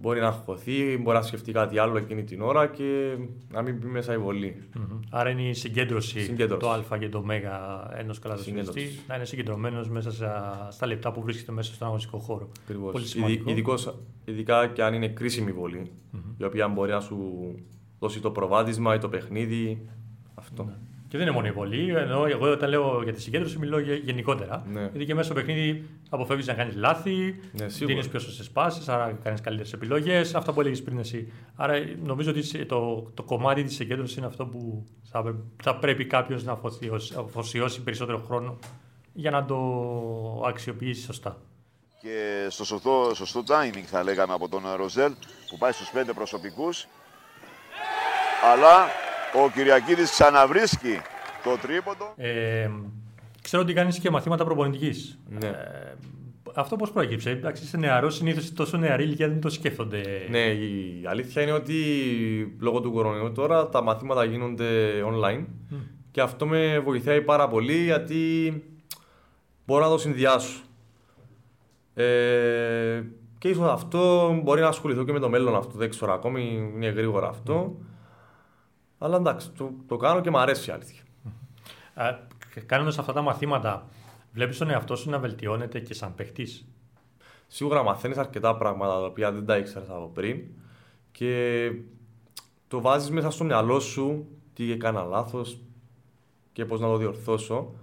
[0.00, 3.16] μπορεί να χωθεί, μπορεί να σκεφτεί κάτι άλλο εκείνη την ώρα και
[3.52, 4.68] να μην πει μέσα η βολή.
[4.74, 5.00] Mm-hmm.
[5.10, 6.60] Άρα είναι η συγκέντρωση, συγκέντρωση.
[6.60, 7.30] το Α και το Μ
[7.96, 10.12] ενός καλαθοσφαιριστή να είναι συγκεντρωμένος μέσα
[10.70, 12.48] στα λεπτά που βρίσκεται μέσα στον αγωνιστικό χώρο.
[12.92, 13.50] Πολύ σημαντικό.
[13.50, 16.34] Ειδικώς, ειδικά και αν είναι κρίσιμη βολή, mm-hmm.
[16.36, 17.54] η οποία μπορεί να σου
[17.98, 19.88] δώσει το προβάδισμα ή το παιχνίδι.
[20.34, 20.64] Αυτό.
[20.64, 20.72] Ναι.
[21.08, 21.94] Και δεν είναι μόνο η βολή.
[21.96, 24.66] Ενώ εγώ όταν λέω για τη συγκέντρωση μιλώ γενικότερα.
[24.72, 24.80] Ναι.
[24.80, 29.18] Γιατί και μέσα στο παιχνίδι αποφεύγεις να κάνεις λάθη, ναι, δίνεις πιο σωστές πάσεις, άρα
[29.22, 30.34] κάνεις καλύτερες επιλογές.
[30.34, 31.32] Αυτά που έλεγες πριν εσύ.
[31.54, 36.44] Άρα νομίζω ότι το, το κομμάτι της συγκέντρωσης είναι αυτό που θα, θα πρέπει κάποιος
[36.44, 36.60] να
[37.18, 38.58] αφοσιώσει περισσότερο χρόνο
[39.12, 39.56] για να το
[40.46, 41.36] αξιοποιήσει σωστά.
[42.00, 45.12] Και στο σωστό, σωστό timing θα λέγαμε από τον Ροζέλ
[45.50, 46.86] που πάει στους πέντε προσωπικούς.
[48.44, 48.86] Αλλά
[49.44, 51.00] ο Κυριακίδης ξαναβρίσκει
[51.44, 52.12] το τρίποντο.
[52.16, 52.70] Ε,
[53.42, 55.18] ξέρω ότι κάνεις και μαθήματα προπονητικής.
[55.28, 55.46] Ναι.
[55.46, 55.94] Ε,
[56.54, 60.02] αυτό πώς προέκυψε, εντάξει, είσαι νεαρός, συνήθως τόσο νεαρή ηλικία δεν το σκέφτονται.
[60.30, 61.76] Ναι, η αλήθεια είναι ότι
[62.60, 64.66] λόγω του κορονοϊού τώρα τα μαθήματα γίνονται
[65.12, 65.44] online
[66.10, 68.52] και αυτό με βοηθάει πάρα πολύ γιατί
[69.66, 70.60] μπορώ να το συνδυάσω.
[71.94, 73.02] Ε,
[73.38, 76.88] και ίσως αυτό μπορεί να ασχοληθώ και με το μέλλον αυτό, δεν ξέρω ακόμη, είναι
[76.88, 77.76] γρήγορα αυτό.
[78.98, 81.02] Αλλά εντάξει, το, το κάνω και μου αρέσει η αλήθεια.
[82.66, 83.88] Κάνοντας αυτά τα μαθήματα,
[84.32, 86.48] βλέπεις τον εαυτό σου να βελτιώνεται και σαν παιχτή.
[87.46, 90.40] Σίγουρα μαθαίνεις αρκετά πράγματα τα οποία δεν τα ήξερες από πριν
[91.12, 91.72] και
[92.68, 95.58] το βάζεις μέσα στο μυαλό σου τι έκανα λάθος
[96.52, 97.74] και πώς να το διορθώσω.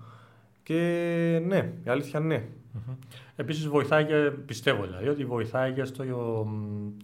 [0.64, 2.48] Και ναι, η αλήθεια ναι.
[2.76, 2.96] Mm-hmm.
[3.36, 6.04] Επίσης βοηθάει και πιστεύω δηλαδή ότι βοηθάει και, στο,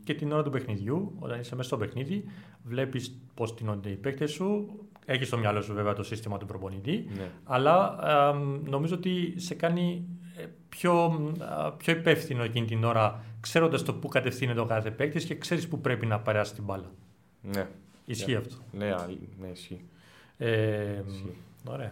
[0.03, 1.15] και την ώρα του παιχνιδιού.
[1.19, 2.23] Όταν είσαι μέσα στο παιχνίδι,
[2.63, 4.79] βλέπεις πώς τίνονται οι παίκτες σου.
[5.05, 7.05] Έχει στο μυαλό σου βέβαια το σύστημα του προπονητή.
[7.17, 7.29] Ναι.
[7.43, 7.99] Αλλά
[8.65, 10.05] νομίζω ότι σε κάνει
[10.38, 11.21] ε, πιο,
[11.77, 15.81] πιο υπεύθυνο εκείνη την ώρα, ξέροντας το πού κατευθύνεται ο κάθε παίκτης και ξέρεις πού
[15.81, 16.91] πρέπει να περάσει την μπάλα.
[17.41, 17.67] Ναι.
[18.05, 18.55] Ισχύει αυτό.
[18.71, 18.95] Ναι,
[19.39, 19.86] ναι ισχύει.
[20.38, 21.36] Ε, ισχύει.
[21.63, 21.91] Ωραία.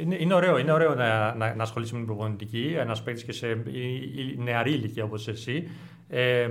[0.00, 3.32] Είναι, είναι ωραίο, είναι ωραίο να, να, να ασχολείσαι με την προπονητική, ένας παίκτης και
[3.32, 3.62] σε
[4.36, 5.68] νεαρή ηλικία όπως εσύ.
[6.08, 6.48] Ε,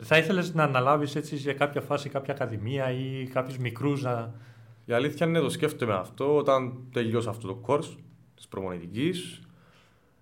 [0.00, 4.34] θα ήθελες να αναλάβεις έτσι σε κάποια φάση κάποια ακαδημία ή κάποιους μικρούς να.
[4.84, 7.96] Η αλήθεια είναι το σκέφτομαι αυτό όταν τελειώσω αυτό το course
[8.34, 9.40] της προπονητικής.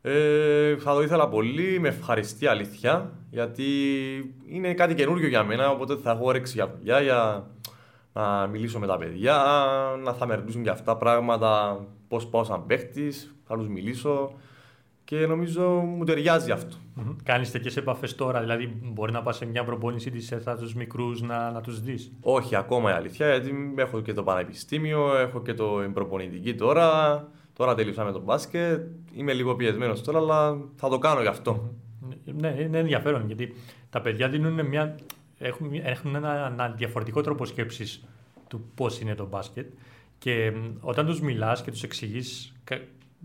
[0.02, 3.64] Ε, θα το ήθελα πολύ, με ευχαριστεί αλήθεια, γιατί
[4.48, 7.50] είναι κάτι καινούριο για μένα, οπότε θα έχω όρεξη για δουλειά, για
[8.14, 9.44] να μιλήσω με τα παιδιά,
[10.05, 14.33] να θα με ρωτήσουν για αυτά πράγματα, πώς πάω σαν παίχτης, θα τους μιλήσω
[15.05, 16.77] και νομίζω μου ταιριάζει αυτό.
[16.77, 17.16] Mm-hmm.
[17.22, 21.22] Κάνεις τέτοιες επαφές τώρα, δηλαδή μπορεί να πας σε μια προπόνηση της ΕΘΑ τους μικρούς
[21.22, 25.55] να, να τους δεις; Όχι, ακόμα η αλήθεια, γιατί έχω και το πανεπιστήμιο, έχω και
[25.55, 27.29] το προπονητική τώρα.
[27.53, 28.87] Τώρα τελείωσα με το μπάσκετ.
[29.14, 31.74] Είμαι λίγο πιεσμένος τώρα, αλλά θα το κάνω γι' αυτό.
[32.09, 32.33] Mm-hmm.
[32.40, 33.55] Ναι, είναι ενδιαφέρον γιατί
[33.90, 34.96] τα παιδιά δίνουν μια
[35.46, 38.04] έχουν, έχουν ένα, ένα διαφορετικό τρόπο σκέψης
[38.48, 39.72] του πώς είναι το μπάσκετ.
[40.18, 42.54] Και όταν τους μιλάς και τους εξηγείς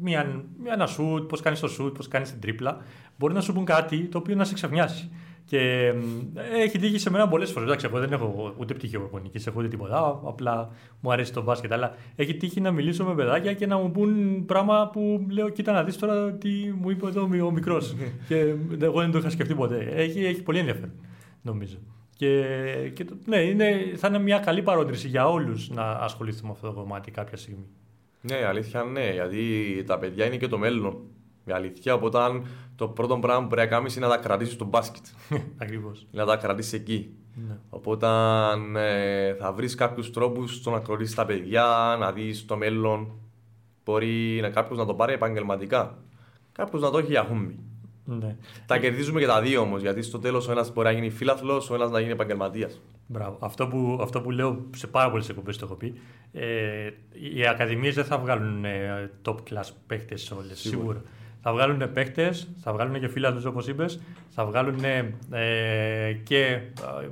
[0.02, 2.78] μια, μια, ένα σουτ, πώς κάνεις το σουτ, πώς κάνεις την τρίπλα,
[3.18, 5.12] μπορεί να σου πούν κάτι το οποίο να σε ξαφνιάσει.
[5.46, 5.94] Και
[6.54, 7.68] έχει τύχει σε μένα πολλές φορές.
[7.68, 10.22] Εντάξει, εγώ δεν έχω ούτε πτυχίο προπονική, έχω ούτε τίποτα.
[10.26, 11.74] Απλά μου αρέσει το μπάσκετ.
[11.74, 15.72] Αλλά έχει τύχει να μιλήσω με παιδάκια και να μου πούν πράγμα που λέω: Κοίτα
[15.72, 16.50] να δεις τώρα τι
[16.82, 17.96] μου είπε εδώ ο μικρός.
[18.28, 19.92] και εγώ δεν το είχα σκεφτεί ποτέ.
[19.96, 20.92] Έχει, έχει πολύ ενδιαφέρον,
[21.42, 21.78] νομίζω.
[22.20, 22.44] Και,
[22.94, 26.74] και ναι, είναι, θα είναι μια καλή παρότριση για όλους να ασχοληθούν με αυτό το
[26.74, 27.66] κομμάτι κάποια στιγμή.
[28.22, 30.98] Ναι, αλήθεια ναι, γιατί τα παιδιά είναι και το μέλλον.
[31.46, 32.20] Η αλήθεια, οπότε
[32.76, 35.06] το πρώτο πράγμα που πρέπει να κάνεις είναι να τα κρατήσεις στο μπάσκετ.
[35.62, 36.08] Ακριβώς.
[36.12, 37.14] Να τα κρατήσεις εκεί.
[37.48, 37.58] Ναι.
[37.70, 38.08] Οπότε
[38.76, 43.12] ε, θα βρεις κάποιους τρόπους στο να κρατήσει τα παιδιά, να δεις το μέλλον.
[43.86, 45.98] Μπορεί κάποιος να το πάρει επαγγελματικά.
[46.52, 47.60] Κάποιος να το έχει για χούμπι.
[48.18, 48.36] Ναι.
[48.66, 49.82] Τα κερδίζουμε και τα δύο όμως.
[49.82, 52.82] Γιατί στο τέλος ο ένας μπορεί να γίνει φίλαθλος, ο ένας να γίνει επαγγελματίας.
[53.08, 53.38] Μπράβο.
[53.40, 55.94] Αυτό που, αυτό που λέω σε πάρα πολλές εκπομπές το έχω πει.
[56.32, 56.90] Ε,
[57.36, 60.60] οι ακαδημίες δεν θα βγάλουν ε, top class παίχτε όλες.
[60.60, 61.02] Σίγουρα.
[61.42, 66.62] Θα βγάλουν παίχτε, θα βγάλουν και φίλαθλους όπως είπες, θα βγάλουν ε, και ε,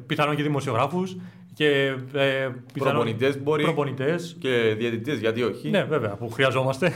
[0.08, 1.18] πιθανόν και δημοσιογράφους
[1.58, 4.36] και ε, προπονητές μπορεί προπονητές.
[4.40, 5.70] και διαιτητές, γιατί όχι.
[5.70, 6.94] Ναι, βέβαια, που χρειαζόμαστε.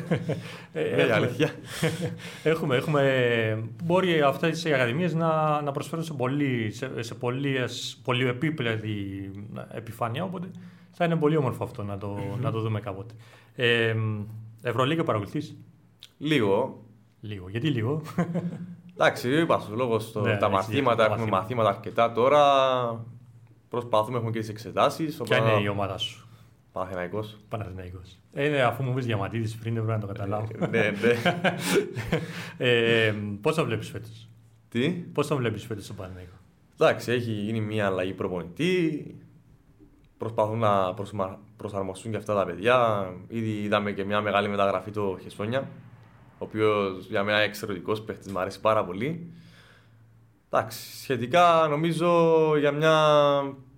[0.74, 1.50] Ε, έχουμε, αλήθεια.
[2.44, 7.16] έχουμε, έχουμε, μπορεί αυτές οι ακαδημίες να, να προσφέρουν σε πολύ, σε, σε
[8.04, 9.32] πολύ, επίπεδη
[9.72, 10.48] επιφάνεια, οπότε
[10.92, 13.14] θα είναι πολύ όμορφο αυτό να το, να το δούμε κάποτε.
[13.56, 13.96] Ε,
[14.62, 15.58] Ευρωλίγα παρακολουθείς;
[16.18, 16.84] Λίγο.
[17.22, 17.50] Λίγο.
[17.50, 18.02] Γιατί λίγο;
[18.94, 22.40] Εντάξει, είπα λόγω ναι, τα μαθήματα, έχουμε μαθήματα αρκετά τώρα.
[23.72, 25.18] Προσπαθούμε, έχουμε και τις εξετάσεις.
[25.24, 26.28] Ποια είναι η ομάδα σου;
[26.72, 27.24] Παναθυναϊκό.
[27.50, 28.02] Παναθυναϊκό.
[28.34, 30.48] Ε, ναι, αφού μου πει διαματίδη πριν, δεν πρέπει να το καταλάβω.
[30.60, 31.16] Ε, ναι, ναι.
[32.68, 34.30] ε, Πώς το βλέπεις φέτος;
[34.70, 36.36] Τι; Πώς το βλέπεις φέτος στον Παναθυναϊκό.
[36.74, 39.06] Εντάξει, έχει γίνει μια αλλαγή προπονητή.
[40.18, 40.94] Προσπαθούν να
[41.58, 43.08] προσαρμοστούν και αυτά τα παιδιά.
[43.28, 45.60] Ήδη είδαμε και μια μεγάλη μεταγραφή το Χεσόνια.
[46.38, 49.32] Ο οποίος για μένα είναι εξαιρετικός παίχτη, μου αρέσει πάρα πολύ.
[50.54, 52.10] Εντάξει, σχετικά νομίζω
[52.58, 52.96] για μια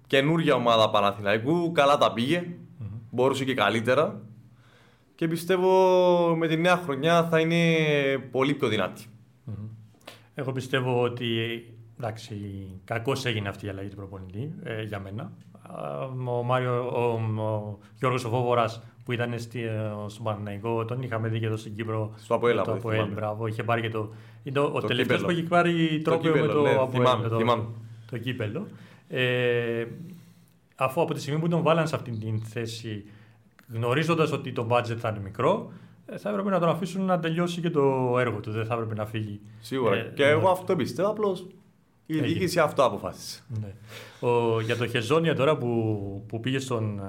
[0.08, 2.48] καινούργια ομάδα Παναθηναϊκού καλά τα πήγε.
[3.10, 4.22] Μπορούσε και καλύτερα.
[5.16, 7.58] Και πιστεύω με τη νέα χρονιά θα είναι
[8.32, 9.04] πολύ πιο δυνατη
[10.34, 11.28] Εγώ πιστεύω ότι
[11.98, 12.36] εντάξει,
[12.86, 15.32] κακώς έγινε αυτή η αλλαγή του προπονητή ε, για μένα.
[16.26, 18.26] Ο, Μάριο, ο, ο Γιώργος
[19.04, 22.14] που ήταν στη, ε, στον Παναγενικό, τον είχαμε δει και εδώ στην Κύπρο.
[22.16, 23.48] Στο Αποέλ, το Αποέλ, μπράβο.
[23.48, 24.10] Είχε πάρει και το.
[24.44, 26.90] Είναι ο το τελευταίος που έχει πάρει τρόπο με το ναι, Αποέλ.
[26.92, 27.66] Θυμάμαι, το, θυμάμαι.
[28.12, 28.68] το κύπελο.
[29.08, 29.86] Ε,
[30.76, 33.06] αφού από τη στιγμή που τον βάλαν σε αυτήν την θέση,
[33.74, 35.72] γνωρίζοντας ότι το budget θα είναι μικρό,
[36.06, 38.52] ε, θα έπρεπε να τον αφήσουν να τελειώσει και το έργο του.
[38.52, 39.40] Δεν θα έπρεπε να φύγει.
[39.60, 39.96] Σίγουρα.
[39.96, 41.10] Ε, και εγώ αυτό πιστεύω.
[41.10, 41.46] Απλώς
[42.06, 43.44] η διοίκηση αυτό αποφάσισε.
[43.48, 43.74] Ναι.
[44.30, 47.02] Ο, για το Χεζόνια τώρα που, που πήγε στον,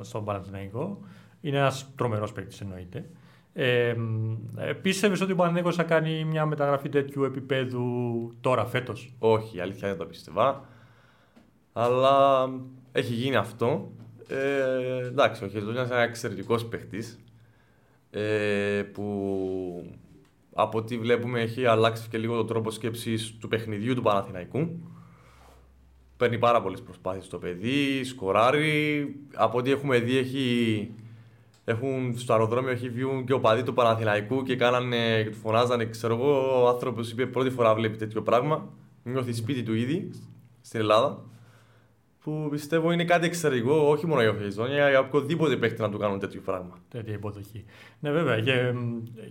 [0.00, 0.98] στον Παναθηναϊκό,
[1.40, 3.04] είναι ένας τρομερός παίκτης εννοείται.
[3.60, 3.94] Ε,
[4.82, 7.82] Πίστευες ότι ο Παναθηναϊκός θα κάνει μια μεταγραφή τέτοιου επίπεδου
[8.40, 10.64] τώρα, φέτος; Όχι, η αλήθεια δεν το πίστευα.
[11.72, 12.48] Αλλά
[12.92, 13.92] έχει γίνει αυτό.
[14.28, 17.04] Ε, εντάξει, ο Χεζόνια είναι ένας εξαιρετικός παίκτη.
[18.10, 19.92] Ε, που
[20.54, 24.80] από ό,τι βλέπουμε έχει αλλάξει και λίγο το τρόπο σκέψης του παιχνιδιού του Παναθηναϊκού.
[26.16, 29.14] Παίρνει πάρα πολλές προσπάθειες στο παιδί, σκοράρει.
[29.34, 30.90] Από ό,τι έχουμε δει, έχει,
[31.68, 35.84] έχουν, στο αεροδρόμιο έχει βγει και ο παδί του Παναθηναϊκού και κάνανε, και του φωνάζανε.
[35.84, 38.68] Ξέρω εγώ, ο άνθρωπος είπε πρώτη φορά βλέπει τέτοιο πράγμα.
[39.02, 40.10] Νιώθει σπίτι του ήδη
[40.60, 41.22] στην Ελλάδα
[42.22, 46.18] που πιστεύω είναι κάτι εξαιρετικό, όχι μόνο για Χεζόνια, για οποιοδήποτε παίχτη να του κάνουν
[46.18, 46.78] τέτοιο πράγμα.
[46.88, 47.64] Τέτοια υποδοχή.
[48.00, 48.40] Ναι, βέβαια.
[48.40, 48.74] Και,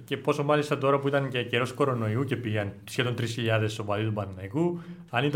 [0.04, 3.26] και πόσο μάλιστα τώρα που ήταν και καιρός κορονοϊού και πήγαν σχεδόν 3.000
[3.82, 5.32] οπαδοί του Παναναϊκού, αν,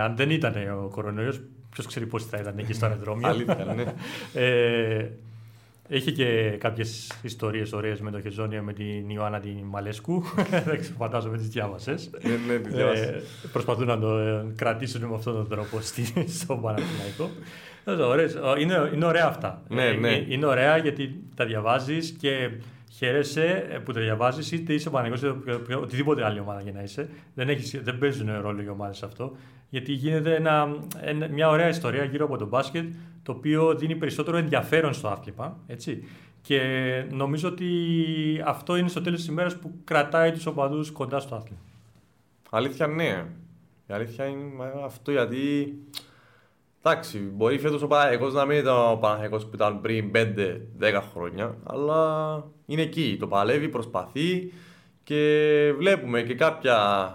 [0.00, 3.28] αν δεν ήταν ο κορονοϊός, ποιος ξέρει πώς θα ήταν εκεί στο αεροδρόμιο.
[3.28, 3.94] Αλήθεια, ναι.
[4.42, 5.10] ε,
[5.88, 10.22] έχει και κάποιες ιστορίες ωραίες με το Χεζόνια με την Ιωάννα την Μαλέσκου.
[10.66, 12.10] Δεν ξέρω, φαντάζομαι τις διάβασες.
[12.22, 15.80] Ναι, ναι, τις ε, προσπαθούν να το ε, κρατήσουν με αυτόν τον τρόπο
[16.38, 17.30] στο Παναθηναϊκό.
[18.60, 19.62] Είναι, είναι ωραία αυτά.
[19.68, 20.08] Ναι, ναι.
[20.08, 22.50] Ε, είναι ωραία γιατί τα διαβάζεις και
[22.96, 27.08] χαίρεσαι που τα διαβάζεις, είτε είσαι πανεγό είτε οτιδήποτε άλλη ομάδα για να είσαι.
[27.34, 29.36] Δεν, έχεις, δεν παίζουν ρόλο οι ομάδες αυτό.
[29.68, 30.76] Γιατί γίνεται ένα,
[31.30, 35.58] μια ωραία ιστορία γύρω από το μπάσκετ, το οποίο δίνει περισσότερο ενδιαφέρον στο άθλημα.
[35.66, 36.04] Έτσι.
[36.42, 36.60] Και
[37.10, 37.66] νομίζω ότι
[38.44, 41.60] αυτό είναι στο τέλος της ημέρας που κρατάει τους οπαδούς κοντά στο άθλημα.
[42.50, 43.24] Αλήθεια, ναι.
[43.86, 45.74] Η αλήθεια είναι αυτό γιατί.
[46.82, 51.56] Εντάξει, μπορεί φέτος ο εγώ να μην ήταν ο Παναγιακό που ήταν πριν 5-10 χρόνια,
[51.64, 53.16] αλλά είναι εκεί.
[53.20, 54.52] Το παλεύει, προσπαθεί
[55.02, 57.08] και βλέπουμε και κάποια,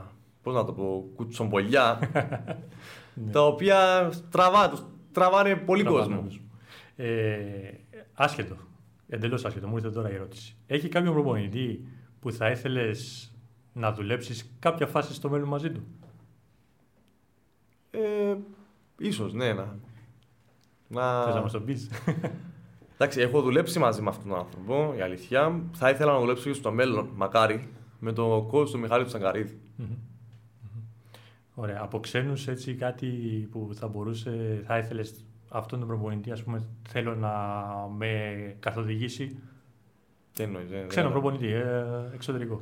[0.44, 2.00] πώς να το πω, κουτσομπολιά,
[3.14, 3.32] ναι.
[3.32, 6.28] τα οποία τραβά, τραβάνε πολύ κόσμο.
[6.96, 7.72] Ε,
[8.14, 8.58] άσχετο,
[9.08, 10.56] εντελώς άσχετο, μου ήρθε τώρα η ερώτηση.
[10.68, 11.84] Έχει κάποιο προπονητή
[12.20, 13.32] που θα ήθελες
[13.74, 15.84] να δουλέψεις κάποια φάση στο μέλλον μαζί του;
[17.92, 18.36] Ε,
[18.98, 19.76] ίσως, ναι, να...
[20.88, 21.24] να...
[21.24, 21.90] Θες να μας το πεις;
[23.02, 25.62] Εντάξει, έχω δουλέψει μαζί με αυτόν τον άνθρωπο, η αλήθεια.
[25.74, 27.70] Θα ήθελα να δουλέψω και στο μέλλον, μακάρι,
[28.00, 29.60] με τον κόσμο του Μιχάλη Τσαγκαρίδη.
[31.54, 31.80] Ωραία.
[31.82, 33.08] Από ξένους έτσι κάτι
[33.52, 37.32] που θα μπορούσε, θα ήθελες αυτόν τον προπονητή, ας πούμε, θέλω να
[37.98, 39.40] με καθοδηγήσει;
[40.34, 41.84] Τι εννοείς, Ξένο προπονητή, ε,
[42.14, 42.62] εξωτερικό.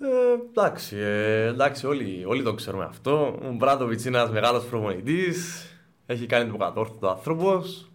[0.00, 0.06] Ε,
[0.50, 3.38] εντάξει, ε, εντάξει όλοι, όλοι το ξέρουμε αυτό.
[3.48, 5.66] Ο Μπράντοβιτς είναι ένας μεγάλος προπονητής.
[6.06, 7.87] Έχει κάνει το κατόρθωτο άνθρωπος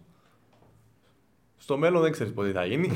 [1.64, 2.90] Στο μέλλον δεν ξέρεις πότε θα γίνει.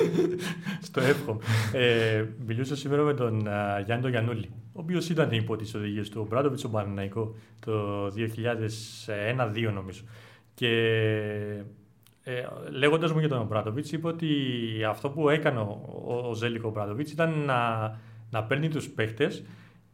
[0.88, 1.40] Στο εύχομαι.
[1.72, 6.02] ε, μιλούσα σήμερα με τον uh, Γιάννη τον Γιαννούλη, ο οποίος ήταν υπό τι οδηγίε
[6.02, 10.02] του Μπράντοβιτς στον Παναναϊκό το 2001-2002 νομίζω.
[10.54, 10.68] Και
[12.22, 14.28] ε, λέγοντας μου για τον Μπράντοβιτς, είπε ότι
[14.88, 15.80] αυτό που έκανε ο,
[16.28, 17.90] ο Ζέλικο Μπράντοβιτς ήταν να,
[18.30, 19.44] να παίρνει τους παίχτες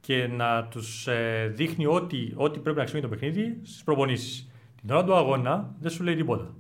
[0.01, 4.51] και να τους ε, δείχνει ό,τι, ό,τι πρέπει να ξέρει το παιχνίδι στις προπονήσεις.
[4.81, 6.55] Την ώρα του αγώνα δεν σου λέει τίποτα.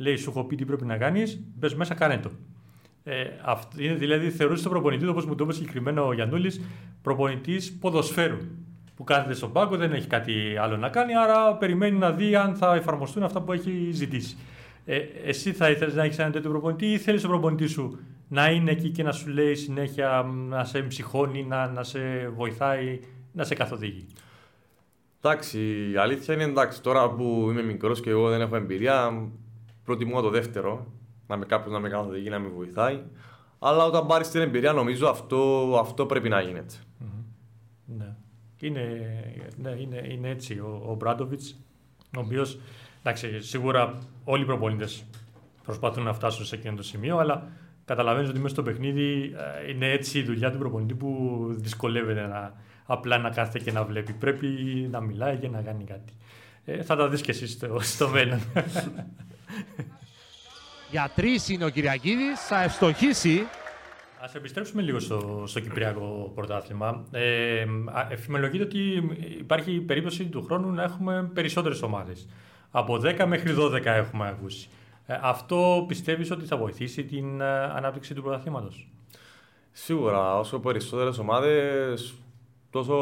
[0.00, 2.30] Λέει, σου έχω πει τι πρέπει να κάνεις, μπες μέσα, κάνε το.
[3.04, 6.52] Ε, αυτή, δηλαδή, θεωρούσε τον προπονητή, όπως μου το είπε συγκεκριμένο ο Γιαννούλη,
[7.02, 8.38] προπονητής ποδοσφαίρου.
[8.96, 12.54] Που κάθεται στον πάγκο, δεν έχει κάτι άλλο να κάνει, άρα περιμένει να δει αν
[12.54, 14.36] θα εφαρμοστούν αυτά που έχει ζητήσει.
[14.84, 17.98] Ε, εσύ θα ήθελες να έχεις έναν τέτοιο προπονητή ή θέλεις τον προπονητή σου
[18.28, 23.00] να είναι εκεί και να σου λέει συνέχεια να σε ψυχώνει, να, να σε βοηθάει,
[23.32, 24.06] να σε καθοδηγεί;
[25.22, 25.58] Εντάξει,
[25.92, 26.82] η αλήθεια είναι εντάξει.
[26.82, 29.28] Τώρα που είμαι μικρός και εγώ δεν έχω εμπειρία,
[29.84, 30.86] προτιμώ το δεύτερο.
[31.26, 33.02] Να με κάποιος να με καθοδηγεί, να με βοηθάει.
[33.58, 36.74] Αλλά όταν πάρεις την εμπειρία, νομίζω αυτό, αυτό πρέπει να γίνεται.
[37.00, 37.22] Mm-hmm.
[37.84, 38.16] Ναι.
[38.60, 38.82] Είναι,
[39.56, 40.58] ναι, είναι, είναι έτσι.
[40.58, 41.60] Ο, ο Μπράντοβιτς,
[42.16, 42.58] ο οποίος
[43.02, 45.04] εντάξει, σίγουρα όλοι οι προπονητές
[45.62, 47.48] προσπαθούν να φτάσουν σε εκείνο το σημείο, αλλά
[47.84, 49.34] καταλαβαίνεις ότι μέσα στο παιχνίδι
[49.66, 52.54] ε, είναι έτσι η δουλειά του προπονητή που δυσκολεύεται να,
[52.86, 54.12] απλά να κάθεται και να βλέπει.
[54.12, 54.46] Πρέπει
[54.90, 56.12] να μιλάει και να κάνει κάτι.
[56.64, 58.40] Ε, θα τα δεις και εσύ στο, στο μέλλον.
[60.90, 63.46] Για τρεις είναι ο Κυριακίδης, θα ευστοχήσει.
[64.20, 67.04] Α επιστρέψουμε λίγο στο, στο Κυπριακό πρωτάθλημα.
[67.10, 67.64] Ε,
[68.10, 68.78] εφημολογείται ότι
[69.38, 72.28] υπάρχει περίπτωση του χρόνου να έχουμε περισσότερες ομάδες.
[72.70, 74.68] Από 10 μέχρι 12 έχουμε ακούσει.
[75.06, 78.88] Ε, αυτό πιστεύεις ότι θα βοηθήσει την ε, ανάπτυξη του πρωταθλήματος;
[79.72, 82.14] Σίγουρα, όσο περισσότερες ομάδες,
[82.70, 82.94] τόσο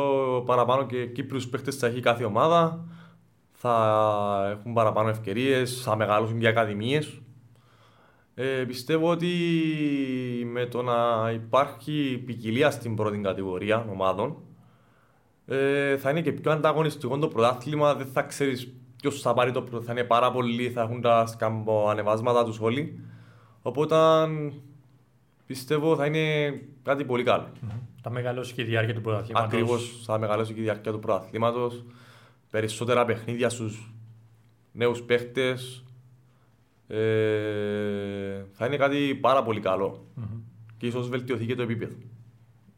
[0.47, 2.85] παραπάνω και Κύπριου παίχτες θα έχει κάθε ομάδα.
[3.61, 7.21] Θα έχουν παραπάνω ευκαιρίες, θα μεγαλώσουν και ακαδημίες.
[8.35, 9.29] Ε, πιστεύω ότι
[10.53, 14.37] με το να υπάρχει ποικιλία στην πρώτη κατηγορία ομάδων
[15.47, 17.95] ε, θα είναι και πιο ανταγωνιστικό το πρωτάθλημα.
[17.95, 19.87] Δεν θα ξέρεις ποιος θα πάρει το πρωτάθλημα.
[19.87, 23.01] Θα είναι πάρα πολύ, θα έχουν τα σκαμποανεβάσματα τους όλοι.
[23.63, 23.97] Οπότε
[25.47, 26.51] πιστεύω θα είναι
[26.83, 27.49] κάτι πολύ καλό.
[27.55, 27.81] Mm-hmm.
[28.03, 29.53] Θα μεγαλώσει και η διάρκεια του πρωταθλήματος.
[29.53, 31.85] Ακριβώς, θα μεγαλώσει και η διάρκεια του πρωταθλήματος.
[32.51, 33.93] Περισσότερα παιχνίδια στους
[34.73, 35.85] νέους παίχτες.
[36.89, 40.07] Ε, θα είναι κάτι πάρα πολύ καλό.
[40.21, 40.41] Mm-hmm.
[40.77, 41.95] Και ίσως βελτιωθεί και το επίπεδο.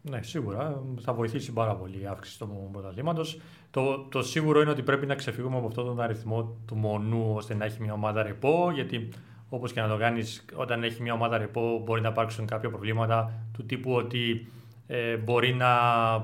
[0.02, 0.82] Ναι, σίγουρα.
[1.00, 3.40] Θα βοηθήσει πάρα πολύ η αύξηση του πρωταθλήματος.
[3.70, 7.54] Το, το σίγουρο είναι ότι πρέπει να ξεφύγουμε από αυτόν τον αριθμό του μονού ώστε
[7.54, 8.70] να έχει μια ομάδα ρεπό.
[8.74, 9.08] Γιατί
[9.48, 13.32] όπως και να το κάνεις, όταν έχει μια ομάδα ρεπό, μπορεί να υπάρξουν κάποια προβλήματα
[13.52, 14.48] του τύπου ότι
[14.92, 15.68] ε, μπορεί να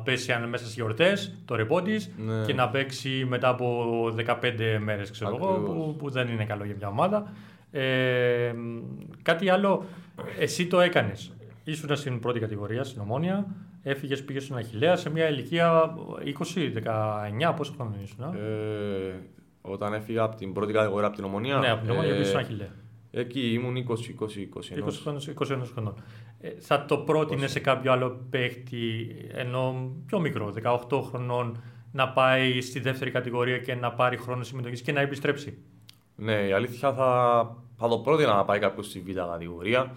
[0.04, 2.44] πέσει αν μέσα στις γιορτές το ρεπό της ναι.
[2.44, 3.86] και να παίξει μετά από
[4.26, 4.34] 15
[4.80, 7.32] μέρες, ξέρω εγώ, που, που, δεν είναι καλό για μια ομάδα.
[7.70, 8.54] Ε,
[9.22, 9.84] κάτι άλλο,
[10.38, 11.32] εσύ το έκανες.
[11.64, 13.46] Ήσουν στην πρώτη κατηγορία, στην Ομόνια.
[13.82, 15.94] Έφυγες, πήγες στον Αχηλέα σε μια ηλικία
[17.44, 17.54] 20-19.
[17.56, 19.14] Πόσο χρόνο ήσουν, ε,
[19.60, 21.58] Όταν έφυγα από την πρώτη κατηγορία, από την Ομόνια.
[21.58, 22.70] Ναι, από την Ομόνια ε, πήγες στον Αχηλέα.
[23.18, 23.84] Εκεί ήμουν 20-20-21.
[25.38, 25.94] 20 χρονών.
[26.40, 30.54] Ε, θα το πρότεινε σε κάποιο άλλο παίχτη, ενώ πιο μικρό,
[30.90, 31.62] 18 χρονών,
[31.92, 35.58] να πάει στη δεύτερη κατηγορία και να πάρει χρόνο συμμετοχής και να επιστρέψει;
[36.16, 39.94] Ναι, η αλήθεια θα, θα το πρότεινα να πάει κάποιος στη β' κατηγορία.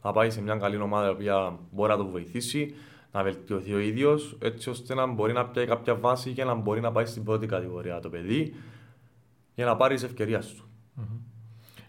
[0.00, 2.74] Θα πάει σε μια καλή ομάδα η οποία μπορεί να το βοηθήσει,
[3.12, 6.80] να βελτιωθεί ο ίδιος, έτσι ώστε να μπορεί να πιάσει κάποια βάση και να μπορεί
[6.80, 8.54] να πάει στην πρώτη κατηγορία το παιδί
[9.54, 10.64] για να πάρει τις ευκαιρίες του.
[11.00, 11.25] Mm-hmm.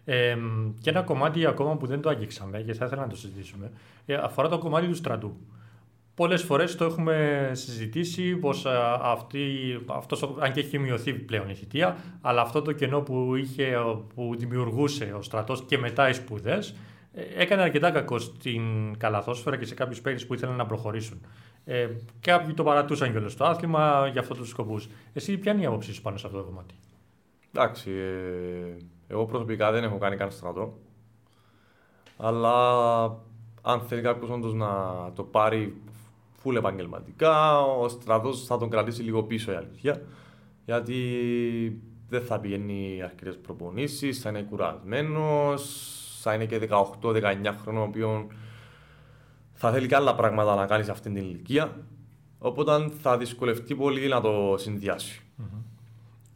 [0.10, 0.38] Ε,
[0.82, 3.72] και ένα κομμάτι ακόμα που δεν το αγγίξαμε και θα ήθελα να το συζητήσουμε
[4.06, 5.38] ε, αφορά το κομμάτι του στρατού.
[6.16, 8.66] Πολλές φορές το έχουμε συζητήσει πως
[9.02, 9.42] αυτή,
[9.88, 13.78] αυτός, αν και έχει μειωθεί πλέον η θητεία, αλλά αυτό το κενό που, είχε,
[14.16, 16.76] που δημιουργούσε ο στρατός και μετά οι σπουδές,
[17.14, 18.62] ε, έκανε αρκετά κακό στην
[18.98, 21.22] καλαθόσφαιρα και σε κάποιους παίκτες που ήθελαν να προχωρήσουν.
[21.66, 21.88] Ε,
[22.20, 24.90] κάποιοι το παρατούσαν κιόλας στο άθλημα για αυτούς τους σκοπούς.
[25.14, 26.76] Εσύ ποια είναι η άποψή σου πάνω σε αυτό το κομμάτι;
[27.54, 28.78] Εντάξει, ε,
[29.08, 30.78] εγώ προσωπικά δεν έχω κάνει καν στρατό.
[32.18, 33.06] Αλλά
[33.62, 34.72] αν θέλει κάποιος όντως να
[35.16, 35.82] το πάρει
[36.38, 40.02] φουλ επαγγελματικά, ο στρατός θα τον κρατήσει λίγο πίσω η αλήθεια.
[40.66, 45.92] Γιατί δεν θα πηγαίνει αρκετές προπονήσεις, θα είναι κουρασμένος,
[46.22, 46.70] θα είναι και
[47.02, 48.28] 18-19 χρόνων, ο οποίο
[49.54, 51.86] θα θέλει και άλλα πράγματα να κάνει σε αυτήν την ηλικία.
[52.40, 55.22] Οπότε θα δυσκολευτεί πολύ να το συνδυάσει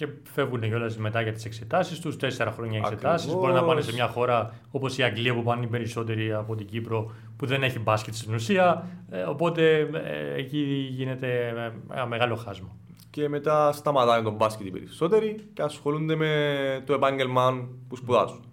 [0.02, 2.18] και φεύγουν κιόλας μετά για τις εξετάσεις τους.
[2.18, 3.34] Τέσσερα χρόνια εξετάσεις.
[3.34, 6.66] Μπορεί να πάνε σε μια χώρα όπως η Αγγλία που πάνε οι περισσότεροι από την
[6.66, 8.88] Κύπρο που δεν έχει μπάσκετ στην ουσία.
[9.10, 11.54] Ε, οπότε ε, εκεί γίνεται
[11.92, 12.70] ένα μεγάλο χάσμα.
[13.10, 18.44] Και μετά σταματάνε τον μπάσκετ οι περισσότεροι και ασχολούνται με το επάγγελμα που σπουδάζουν.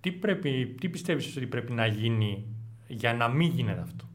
[0.00, 2.46] Τι, πρέπει, τι πιστεύεις ότι πρέπει να γίνει
[2.86, 4.07] για να μην γίνεται αυτό;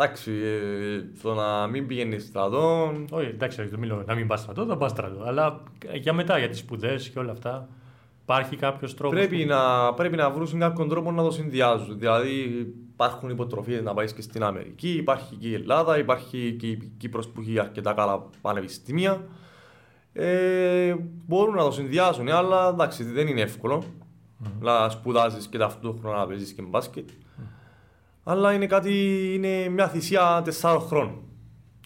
[0.00, 2.92] Εντάξει, ε, το να μην πηγαίνεις στρατό.
[3.10, 5.22] Όχι, εντάξει, δεν μιλώ να μην πας στρατό, θα πας στρατό.
[5.24, 5.62] Αλλά
[5.94, 7.68] για μετά, για τις σπουδές και όλα αυτά,
[8.22, 9.18] υπάρχει κάποιος τρόπος.
[9.18, 9.48] Πρέπει, που...
[9.48, 11.98] να, πρέπει να βρουν κάποιον τρόπο να το συνδυάζουν.
[11.98, 12.32] Δηλαδή,
[12.92, 17.28] υπάρχουν υποτροφίες να πάεις και στην Αμερική, υπάρχει και η Ελλάδα, υπάρχει και η Κύπρος
[17.28, 19.24] που έχει αρκετά καλά πανεπιστήμια.
[20.12, 20.94] Ε,
[21.26, 24.50] μπορούν να το συνδυάζουν, αλλά εντάξει, δεν είναι εύκολο mm-hmm.
[24.60, 27.08] να σπουδάζεις και ταυτόχρονα να παίζεις και μπάσκετ.
[28.28, 28.30] Mm.
[28.30, 28.92] Αλλά είναι κάτι,
[29.34, 31.22] είναι μια θυσία τεσσάρων χρόνων.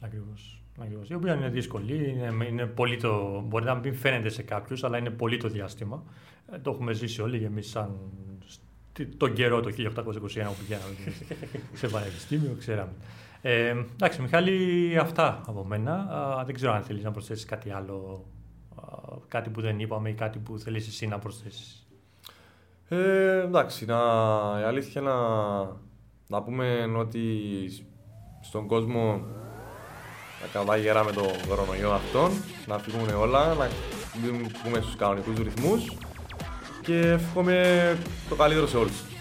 [0.03, 0.63] Ακριβώς.
[0.81, 1.09] Ακριβώς.
[1.09, 4.99] Η οποία είναι δύσκολη, είναι, είναι πολύ το, μπορεί να μην φαίνεται σε κάποιους, αλλά
[4.99, 6.03] είναι πολύ το διάστημα.
[6.53, 7.97] Ε, το έχουμε ζήσει όλοι εμείς σαν
[9.17, 10.95] τον καιρό το 1821 που πηγαίναμε
[11.81, 12.93] σε πανεπιστήμιο, ξέραμε.
[13.43, 15.95] Ε, εντάξει, Μιχάλη, αυτά από μένα.
[15.95, 18.25] Α, δεν ξέρω αν θέλεις να προσθέσεις κάτι άλλο,
[18.77, 18.83] α,
[19.29, 21.87] κάτι που δεν είπαμε ή κάτι που θέλεις εσύ να προσθέσεις.
[22.89, 23.97] Ε, εντάξει, να,
[24.61, 25.13] η αλήθεια να,
[26.27, 27.21] να πούμε ότι
[28.41, 29.27] στον κόσμο
[30.41, 32.31] να κάνουμε γερά με το κορονοϊό αυτόν,
[32.67, 33.69] να φύγουν όλα, να
[34.65, 35.97] μπούμε στους κανονικούς ρυθμούς
[36.83, 37.99] και εύχομαι
[38.29, 39.12] το καλύτερο σε όλους.